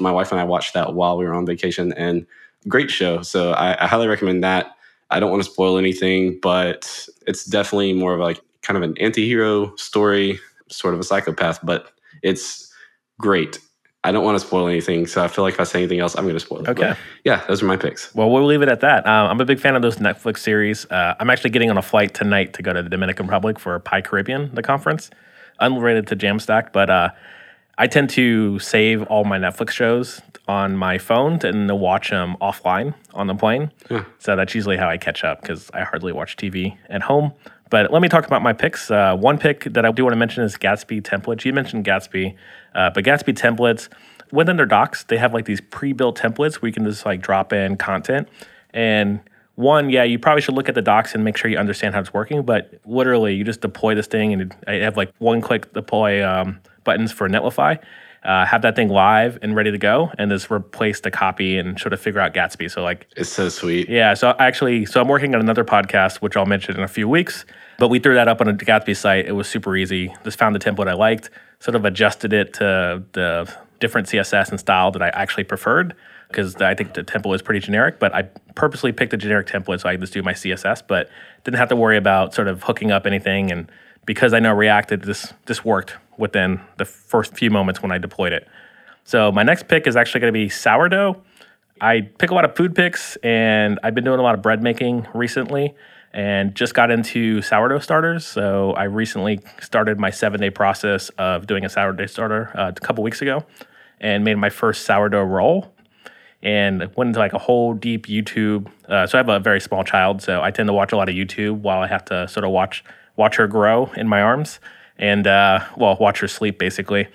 My 0.00 0.10
wife 0.10 0.32
and 0.32 0.40
I 0.40 0.44
watched 0.44 0.74
that 0.74 0.94
while 0.94 1.18
we 1.18 1.24
were 1.24 1.34
on 1.34 1.44
vacation, 1.44 1.92
and 1.92 2.26
great 2.66 2.90
show. 2.90 3.20
So 3.22 3.52
I, 3.52 3.84
I 3.84 3.86
highly 3.86 4.08
recommend 4.08 4.42
that. 4.44 4.76
I 5.10 5.20
don't 5.20 5.30
want 5.30 5.42
to 5.42 5.50
spoil 5.50 5.78
anything, 5.78 6.38
but 6.40 7.08
it's 7.26 7.44
definitely 7.44 7.92
more 7.92 8.14
of 8.14 8.20
like 8.20 8.40
kind 8.62 8.76
of 8.76 8.82
an 8.82 8.96
anti-hero 8.98 9.74
story, 9.76 10.38
sort 10.70 10.94
of 10.94 11.00
a 11.00 11.04
psychopath, 11.04 11.60
but 11.62 11.92
it's 12.22 12.72
great. 13.18 13.58
I 14.04 14.12
don't 14.12 14.24
want 14.24 14.38
to 14.38 14.46
spoil 14.46 14.68
anything, 14.68 15.06
so 15.06 15.24
I 15.24 15.28
feel 15.28 15.44
like 15.44 15.54
if 15.54 15.60
I 15.60 15.64
say 15.64 15.80
anything 15.80 15.98
else, 15.98 16.14
I'm 16.14 16.24
going 16.24 16.36
to 16.36 16.40
spoil 16.40 16.60
it. 16.60 16.68
Okay. 16.68 16.90
But 16.90 16.98
yeah, 17.24 17.44
those 17.48 17.62
are 17.62 17.66
my 17.66 17.76
picks. 17.76 18.14
Well, 18.14 18.30
we'll 18.30 18.46
leave 18.46 18.62
it 18.62 18.68
at 18.68 18.80
that. 18.80 19.06
Uh, 19.06 19.28
I'm 19.28 19.40
a 19.40 19.44
big 19.44 19.58
fan 19.58 19.74
of 19.74 19.82
those 19.82 19.96
Netflix 19.96 20.38
series. 20.38 20.86
Uh, 20.86 21.14
I'm 21.18 21.30
actually 21.30 21.50
getting 21.50 21.68
on 21.68 21.76
a 21.76 21.82
flight 21.82 22.14
tonight 22.14 22.54
to 22.54 22.62
go 22.62 22.72
to 22.72 22.82
the 22.82 22.88
Dominican 22.88 23.26
Republic 23.26 23.58
for 23.58 23.78
PyCaribbean, 23.80 24.54
the 24.54 24.62
conference, 24.62 25.10
unrelated 25.58 26.06
to 26.08 26.16
Jamstack, 26.16 26.72
but 26.72 26.88
uh, 26.88 27.10
I 27.80 27.86
tend 27.86 28.10
to 28.10 28.58
save 28.58 29.04
all 29.04 29.24
my 29.24 29.38
Netflix 29.38 29.70
shows 29.70 30.20
on 30.48 30.76
my 30.76 30.98
phone 30.98 31.38
and 31.44 31.68
to 31.68 31.76
watch 31.76 32.10
them 32.10 32.36
offline 32.40 32.92
on 33.14 33.28
the 33.28 33.34
plane. 33.34 33.70
So 34.18 34.34
that's 34.34 34.54
usually 34.54 34.76
how 34.76 34.88
I 34.88 34.98
catch 34.98 35.22
up 35.24 35.40
because 35.40 35.70
I 35.72 35.84
hardly 35.84 36.12
watch 36.12 36.36
TV 36.36 36.76
at 36.88 37.02
home. 37.02 37.32
But 37.70 37.92
let 37.92 38.02
me 38.02 38.08
talk 38.08 38.26
about 38.26 38.42
my 38.42 38.52
picks. 38.52 38.90
Uh, 38.90 39.16
one 39.16 39.38
pick 39.38 39.64
that 39.64 39.84
I 39.84 39.92
do 39.92 40.02
want 40.02 40.12
to 40.12 40.18
mention 40.18 40.42
is 40.42 40.56
Gatsby 40.56 41.02
templates. 41.02 41.44
You 41.44 41.52
mentioned 41.52 41.84
Gatsby, 41.84 42.34
uh, 42.74 42.90
but 42.90 43.04
Gatsby 43.04 43.34
templates 43.34 43.88
within 44.32 44.56
their 44.56 44.66
docs, 44.66 45.04
they 45.04 45.16
have 45.18 45.34
like 45.34 45.44
these 45.44 45.60
pre-built 45.60 46.18
templates 46.18 46.56
where 46.56 46.68
you 46.68 46.72
can 46.72 46.84
just 46.84 47.06
like 47.06 47.20
drop 47.20 47.52
in 47.52 47.76
content. 47.76 48.28
And 48.70 49.20
one, 49.54 49.90
yeah, 49.90 50.04
you 50.04 50.18
probably 50.18 50.40
should 50.40 50.54
look 50.54 50.68
at 50.68 50.74
the 50.74 50.82
docs 50.82 51.14
and 51.14 51.24
make 51.24 51.36
sure 51.36 51.50
you 51.50 51.58
understand 51.58 51.94
how 51.94 52.00
it's 52.00 52.14
working. 52.14 52.42
But 52.42 52.74
literally, 52.84 53.34
you 53.34 53.44
just 53.44 53.60
deploy 53.60 53.94
this 53.94 54.06
thing, 54.06 54.32
and 54.32 54.54
I 54.66 54.74
have 54.74 54.96
like 54.96 55.12
one-click 55.18 55.72
deploy 55.72 56.26
um, 56.26 56.60
buttons 56.88 57.12
for 57.12 57.28
Netlify. 57.28 57.78
Uh, 58.24 58.44
have 58.44 58.62
that 58.62 58.74
thing 58.74 58.88
live 58.88 59.38
and 59.42 59.54
ready 59.54 59.70
to 59.70 59.78
go, 59.78 60.10
and 60.18 60.30
just 60.30 60.50
replace 60.50 61.00
the 61.00 61.10
copy 61.10 61.56
and 61.56 61.78
sort 61.78 61.92
of 61.92 62.00
figure 62.00 62.20
out 62.20 62.34
Gatsby. 62.34 62.68
So 62.70 62.82
like 62.82 63.06
It's 63.16 63.30
so 63.30 63.48
sweet. 63.48 63.88
yeah, 63.88 64.14
so 64.14 64.34
actually, 64.38 64.86
so 64.86 65.00
I'm 65.00 65.06
working 65.08 65.34
on 65.36 65.40
another 65.40 65.64
podcast, 65.64 66.16
which 66.16 66.36
I'll 66.36 66.44
mention 66.46 66.76
in 66.76 66.82
a 66.82 66.88
few 66.88 67.08
weeks. 67.08 67.44
But 67.78 67.88
we 67.88 68.00
threw 68.00 68.14
that 68.14 68.26
up 68.26 68.40
on 68.40 68.48
a 68.48 68.54
Gatsby 68.54 68.96
site. 68.96 69.26
It 69.26 69.32
was 69.32 69.46
super 69.48 69.76
easy. 69.76 70.12
Just 70.24 70.36
found 70.38 70.54
the 70.54 70.58
template 70.58 70.88
I 70.88 70.94
liked, 70.94 71.30
sort 71.60 71.76
of 71.76 71.84
adjusted 71.84 72.32
it 72.32 72.54
to 72.54 73.04
the 73.12 73.54
different 73.78 74.08
CSS 74.08 74.50
and 74.50 74.58
style 74.58 74.90
that 74.90 75.02
I 75.02 75.08
actually 75.10 75.44
preferred 75.44 75.94
because 76.28 76.56
I 76.56 76.74
think 76.74 76.94
the 76.94 77.04
template 77.04 77.36
is 77.36 77.42
pretty 77.42 77.60
generic. 77.60 78.00
But 78.00 78.12
I 78.14 78.22
purposely 78.56 78.90
picked 78.90 79.12
a 79.12 79.16
generic 79.16 79.46
template 79.46 79.80
so 79.80 79.88
I 79.88 79.92
could 79.92 80.00
just 80.00 80.12
do 80.12 80.22
my 80.24 80.32
CSS, 80.34 80.82
but 80.88 81.08
didn't 81.44 81.58
have 81.58 81.68
to 81.68 81.76
worry 81.76 81.96
about 81.96 82.34
sort 82.34 82.48
of 82.48 82.64
hooking 82.64 82.90
up 82.90 83.06
anything. 83.06 83.52
And 83.52 83.70
because 84.06 84.34
I 84.34 84.40
know 84.40 84.52
React, 84.52 84.92
it 84.92 85.02
this 85.02 85.32
this 85.46 85.64
worked 85.64 85.96
within 86.18 86.60
the 86.76 86.84
first 86.84 87.34
few 87.34 87.50
moments 87.50 87.82
when 87.82 87.92
I 87.92 87.98
deployed 87.98 88.32
it. 88.32 88.46
So 89.04 89.32
my 89.32 89.42
next 89.42 89.68
pick 89.68 89.86
is 89.86 89.96
actually 89.96 90.20
going 90.20 90.34
to 90.34 90.38
be 90.38 90.48
sourdough. 90.48 91.22
I 91.80 92.02
pick 92.18 92.30
a 92.30 92.34
lot 92.34 92.44
of 92.44 92.56
food 92.56 92.74
picks, 92.74 93.16
and 93.16 93.78
I've 93.82 93.94
been 93.94 94.04
doing 94.04 94.18
a 94.18 94.22
lot 94.22 94.34
of 94.34 94.42
bread 94.42 94.62
making 94.62 95.06
recently, 95.14 95.74
and 96.12 96.54
just 96.54 96.74
got 96.74 96.90
into 96.90 97.40
sourdough 97.40 97.78
starters. 97.78 98.26
So 98.26 98.72
I 98.72 98.84
recently 98.84 99.40
started 99.60 99.98
my 99.98 100.10
seven 100.10 100.40
day 100.40 100.50
process 100.50 101.08
of 101.10 101.46
doing 101.46 101.64
a 101.64 101.68
sourdough 101.68 102.06
starter 102.06 102.50
uh, 102.54 102.72
a 102.76 102.80
couple 102.80 103.04
weeks 103.04 103.22
ago, 103.22 103.46
and 104.00 104.24
made 104.24 104.34
my 104.34 104.50
first 104.50 104.84
sourdough 104.84 105.24
roll. 105.24 105.72
And 106.40 106.94
went 106.94 107.08
into 107.08 107.18
like 107.18 107.32
a 107.32 107.38
whole 107.38 107.74
deep 107.74 108.06
YouTube. 108.06 108.70
Uh, 108.88 109.08
so 109.08 109.18
I 109.18 109.20
have 109.20 109.28
a 109.28 109.40
very 109.40 109.60
small 109.60 109.82
child, 109.82 110.22
so 110.22 110.40
I 110.40 110.52
tend 110.52 110.68
to 110.68 110.72
watch 110.72 110.92
a 110.92 110.96
lot 110.96 111.08
of 111.08 111.16
YouTube 111.16 111.62
while 111.62 111.80
I 111.80 111.88
have 111.88 112.04
to 112.06 112.28
sort 112.28 112.44
of 112.44 112.52
watch 112.52 112.84
watch 113.16 113.36
her 113.36 113.48
grow 113.48 113.86
in 113.96 114.06
my 114.06 114.22
arms, 114.22 114.60
and 114.98 115.26
uh, 115.26 115.64
well, 115.76 115.96
watch 116.00 116.20
her 116.20 116.28
sleep 116.28 116.58
basically. 116.58 117.08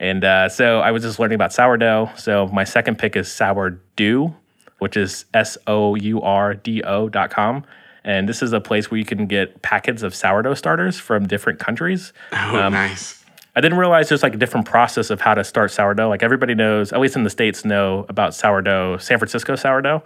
And 0.00 0.24
uh, 0.24 0.48
so 0.48 0.80
I 0.80 0.90
was 0.92 1.02
just 1.02 1.18
learning 1.18 1.34
about 1.36 1.52
sourdough. 1.52 2.10
So 2.16 2.46
my 2.48 2.64
second 2.64 2.98
pick 2.98 3.16
is 3.16 3.30
sourdough, 3.30 4.34
which 4.78 4.96
is 4.96 5.24
S 5.34 5.58
O 5.66 5.96
U 5.96 6.22
R 6.22 6.54
D 6.54 6.82
O 6.82 7.08
dot 7.08 7.30
com. 7.30 7.64
And 8.04 8.28
this 8.28 8.42
is 8.42 8.52
a 8.52 8.60
place 8.60 8.90
where 8.90 8.98
you 8.98 9.04
can 9.04 9.26
get 9.26 9.60
packets 9.60 10.02
of 10.02 10.14
sourdough 10.14 10.54
starters 10.54 10.98
from 10.98 11.26
different 11.26 11.58
countries. 11.58 12.12
Oh, 12.32 12.68
nice. 12.68 13.24
I 13.56 13.60
didn't 13.60 13.78
realize 13.78 14.08
there's 14.08 14.22
like 14.22 14.34
a 14.34 14.38
different 14.38 14.66
process 14.66 15.10
of 15.10 15.20
how 15.20 15.34
to 15.34 15.42
start 15.42 15.72
sourdough. 15.72 16.08
Like 16.08 16.22
everybody 16.22 16.54
knows, 16.54 16.92
at 16.92 17.00
least 17.00 17.16
in 17.16 17.24
the 17.24 17.30
States, 17.30 17.64
know 17.64 18.06
about 18.08 18.34
sourdough, 18.34 18.98
San 18.98 19.18
Francisco 19.18 19.56
sourdough. 19.56 20.04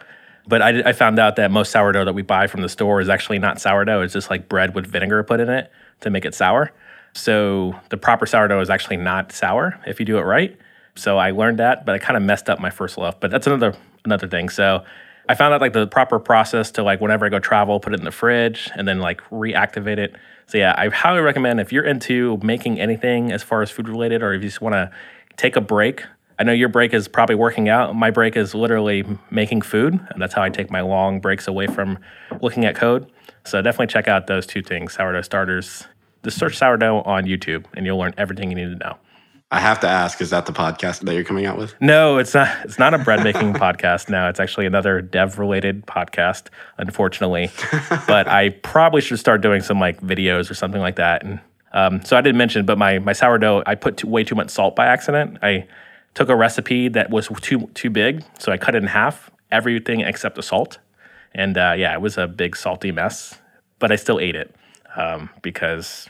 But 0.49 0.63
I, 0.63 0.89
I 0.89 0.93
found 0.93 1.19
out 1.19 1.37
that 1.37 1.51
most 1.51 1.71
sourdough 1.71 2.07
that 2.07 2.15
we 2.15 2.23
buy 2.23 2.47
from 2.47 2.63
the 2.63 2.69
store 2.69 3.01
is 3.01 3.11
actually 3.11 3.39
not 3.39 3.61
sourdough. 3.61 4.01
It's 4.03 4.15
just 4.15 4.31
like 4.31 4.49
bread 4.49 4.75
with 4.75 4.87
vinegar 4.87 5.23
put 5.23 5.39
in 5.39 5.51
it 5.51 5.71
to 6.01 6.11
make 6.11 6.25
it 6.25 6.35
sour. 6.35 6.73
So 7.13 7.75
the 7.91 7.97
proper 7.97 8.27
sourdough 8.27 8.61
is 8.61 8.71
actually 8.71 8.97
not 8.97 9.33
sour 9.33 9.79
if 9.87 10.01
you 10.01 10.07
do 10.07 10.19
it 10.19 10.23
right. 10.23 10.59
So 10.95 11.19
I 11.19 11.31
learned 11.31 11.59
that, 11.59 11.87
but 11.87 11.95
I 11.95 11.99
kind 11.99 12.17
of 12.17 12.23
messed 12.23 12.51
up 12.51 12.59
my 12.59 12.71
first 12.71 12.99
loaf. 12.99 13.19
But 13.21 13.31
that's 13.31 13.47
another 13.47 13.75
another 14.05 14.29
thing. 14.29 14.49
So 14.49 14.85
I 15.29 15.35
found 15.35 15.55
out 15.55 15.61
like 15.61 15.73
the 15.73 15.87
proper 15.87 16.19
process 16.19 16.71
to 16.73 16.83
like 16.83 17.01
whenever 17.01 17.25
I 17.25 17.29
go 17.29 17.39
travel, 17.39 17.81
put 17.81 17.93
it 17.93 18.01
in 18.01 18.05
the 18.05 18.11
fridge 18.11 18.71
and 18.75 18.87
then 18.87 18.99
like 18.99 19.21
reactivate 19.31 19.99
it. 19.99 20.15
So 20.47 20.59
yeah, 20.59 20.75
I 20.77 20.89
highly 20.89 21.21
recommend 21.21 21.61
if 21.61 21.73
you're 21.73 21.85
into 21.85 22.39
making 22.43 22.81
anything 22.81 23.33
as 23.33 23.43
far 23.43 23.63
as 23.63 23.71
food 23.71 23.89
related, 23.89 24.23
or 24.23 24.35
if 24.35 24.43
you 24.43 24.49
just 24.49 24.61
want 24.61 24.75
to 24.75 24.91
take 25.37 25.57
a 25.57 25.61
break. 25.61 26.05
I 26.39 26.45
know 26.45 26.53
your 26.53 26.69
break 26.69 26.93
is 26.93 27.07
probably 27.09 27.37
working 27.37 27.69
out. 27.69 27.95
My 27.95 28.11
break 28.11 28.37
is 28.37 28.55
literally 28.55 29.05
making 29.31 29.63
food, 29.63 29.95
and 30.11 30.21
that's 30.21 30.35
how 30.35 30.43
I 30.43 30.49
take 30.51 30.71
my 30.71 30.81
long 30.81 31.21
breaks 31.21 31.47
away 31.47 31.69
from 31.69 31.99
looking 32.41 32.65
at 32.65 32.75
code. 32.75 33.11
So 33.45 33.63
definitely 33.63 33.87
check 33.87 34.09
out 34.09 34.27
those 34.27 34.47
two 34.47 34.63
things: 34.63 34.95
sourdough 34.95 35.23
starters. 35.23 35.87
Just 36.23 36.39
search 36.39 36.57
sourdough 36.57 37.03
on 37.03 37.25
YouTube, 37.25 37.65
and 37.75 37.85
you'll 37.85 37.99
learn 37.99 38.15
everything 38.17 38.51
you 38.51 38.57
need 38.57 38.79
to 38.79 38.85
know. 38.87 38.97
I 39.51 39.61
have 39.61 39.81
to 39.81 39.89
ask: 39.89 40.21
Is 40.21 40.31
that 40.31 40.47
the 40.47 40.53
podcast 40.53 41.01
that 41.01 41.15
you're 41.15 41.25
coming 41.25 41.45
out 41.45 41.59
with? 41.59 41.75
No, 41.79 42.17
it's 42.19 42.33
not. 42.33 42.49
It's 42.65 42.79
not 42.79 42.95
a 42.95 42.99
bread 42.99 43.23
making 43.23 43.53
podcast. 43.67 44.09
now. 44.09 44.29
it's 44.29 44.41
actually 44.41 44.67
another 44.67 45.03
dev 45.03 45.39
related 45.39 45.87
podcast. 45.87 46.47
Unfortunately, 46.79 47.51
but 48.07 48.29
I 48.29 48.51
probably 48.63 49.03
should 49.03 49.19
start 49.19 49.43
doing 49.43 49.61
some 49.61 49.79
like 49.79 50.01
videos 50.01 50.51
or 50.51 50.55
something 50.55 50.81
like 50.81 50.97
that. 50.97 51.23
And 51.23 51.41
um, 51.73 52.05
so 52.05 52.17
I 52.17 52.23
didn't 52.23 52.39
mention, 52.39 52.65
but 52.65 52.79
my 52.79 52.99
my 52.99 53.13
sourdough, 53.13 53.63
I 53.67 53.75
put 53.75 53.99
too, 53.99 54.07
way 54.07 54.25
too 54.25 54.35
much 54.35 54.49
salt 54.51 54.75
by 54.75 54.87
accident. 54.87 55.39
I 55.43 55.67
took 56.15 56.29
a 56.29 56.37
recipe 56.37 56.89
that 56.89 57.11
was 57.11 57.29
too 57.41 57.69
too 57.75 57.91
big, 57.91 58.25
so 58.39 58.53
I 58.53 58.57
cut 58.57 58.75
it 58.75 58.83
in 58.83 58.89
half, 58.89 59.31
everything 59.51 60.01
except 60.01 60.37
the 60.37 60.43
salt. 60.43 60.79
And 61.35 61.59
uh, 61.59 61.75
yeah, 61.77 61.93
it 61.93 62.01
was 62.01 62.17
a 62.17 62.27
big 62.27 62.57
salty 62.57 62.93
mess, 62.93 63.39
but 63.79 63.93
I 63.93 63.97
still 63.97 64.19
ate 64.21 64.37
it 64.37 64.55
um, 64.97 65.31
because 65.43 66.09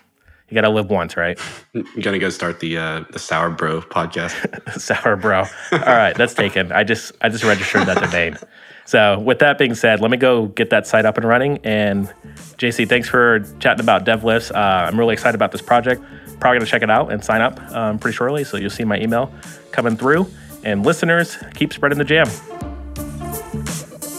you 0.53 0.55
got 0.55 0.69
to 0.69 0.71
live 0.71 0.91
once, 0.91 1.17
right? 1.17 1.39
You're 1.73 2.03
gonna 2.03 2.19
go 2.19 2.29
start 2.29 2.61
the 2.61 2.77
uh, 2.77 3.05
the 3.11 3.19
Sour 3.19 3.49
Bro 3.49 3.81
podcast. 3.83 4.79
Sour 4.81 5.17
Bro. 5.17 5.45
All 5.73 5.79
right, 5.79 6.15
that's 6.15 6.35
taken. 6.35 6.71
I 6.73 6.85
just 6.85 7.13
I 7.23 7.31
just 7.31 7.43
registered 7.43 7.87
that 7.87 7.99
domain. 7.99 8.37
So 8.85 9.19
with 9.19 9.39
that 9.39 9.57
being 9.57 9.75
said, 9.75 10.01
let 10.01 10.11
me 10.11 10.19
go 10.19 10.49
get 10.49 10.69
that 10.69 10.87
site 10.87 11.07
up 11.07 11.17
and 11.17 11.27
running. 11.27 11.59
And 11.65 12.13
JC, 12.59 12.87
thanks 12.87 13.09
for 13.09 13.41
chatting 13.61 13.81
about 13.81 14.05
DevLifts. 14.05 14.55
Uh, 14.55 14.59
I'm 14.59 14.99
really 14.99 15.15
excited 15.15 15.35
about 15.35 15.53
this 15.53 15.63
project. 15.63 16.03
Probably 16.39 16.59
gonna 16.59 16.67
check 16.67 16.83
it 16.83 16.91
out 16.91 17.11
and 17.11 17.25
sign 17.25 17.41
up 17.41 17.59
um, 17.73 17.99
pretty 17.99 18.15
shortly. 18.15 18.45
So 18.45 18.59
you'll 18.59 18.69
see 18.69 18.85
my 18.85 19.01
email 19.01 19.33
coming 19.71 19.97
through. 19.97 20.27
And 20.65 20.85
listeners, 20.85 21.39
keep 21.55 21.73
spreading 21.73 21.97
the 21.97 22.05
jam. 22.05 22.29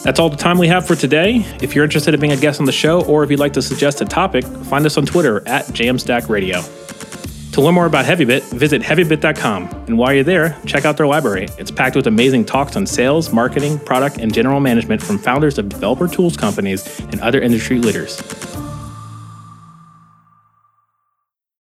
That's 0.03 0.19
all 0.19 0.29
the 0.29 0.35
time 0.35 0.57
we 0.57 0.67
have 0.67 0.85
for 0.85 0.95
today. 0.95 1.45
If 1.61 1.73
you're 1.73 1.85
interested 1.85 2.13
in 2.13 2.19
being 2.19 2.33
a 2.33 2.37
guest 2.37 2.59
on 2.59 2.65
the 2.65 2.73
show, 2.73 3.05
or 3.05 3.23
if 3.23 3.31
you'd 3.31 3.39
like 3.39 3.53
to 3.53 3.61
suggest 3.61 4.01
a 4.01 4.05
topic, 4.05 4.43
find 4.43 4.85
us 4.85 4.97
on 4.97 5.05
Twitter 5.05 5.47
at 5.47 5.65
Jamstack 5.67 6.27
Radio. 6.27 6.61
To 7.53 7.61
learn 7.61 7.75
more 7.75 7.85
about 7.85 8.03
HeavyBit, 8.03 8.51
visit 8.51 8.81
heavybit.com. 8.81 9.69
And 9.87 9.97
while 9.97 10.11
you're 10.11 10.25
there, 10.25 10.59
check 10.65 10.83
out 10.83 10.97
their 10.97 11.07
library. 11.07 11.47
It's 11.57 11.71
packed 11.71 11.95
with 11.95 12.07
amazing 12.07 12.45
talks 12.45 12.75
on 12.75 12.85
sales, 12.85 13.31
marketing, 13.31 13.79
product, 13.79 14.17
and 14.17 14.33
general 14.33 14.59
management 14.59 15.01
from 15.01 15.19
founders 15.19 15.57
of 15.57 15.69
developer 15.69 16.07
tools 16.09 16.35
companies 16.35 16.99
and 16.99 17.21
other 17.21 17.39
industry 17.39 17.79
leaders. 17.79 18.21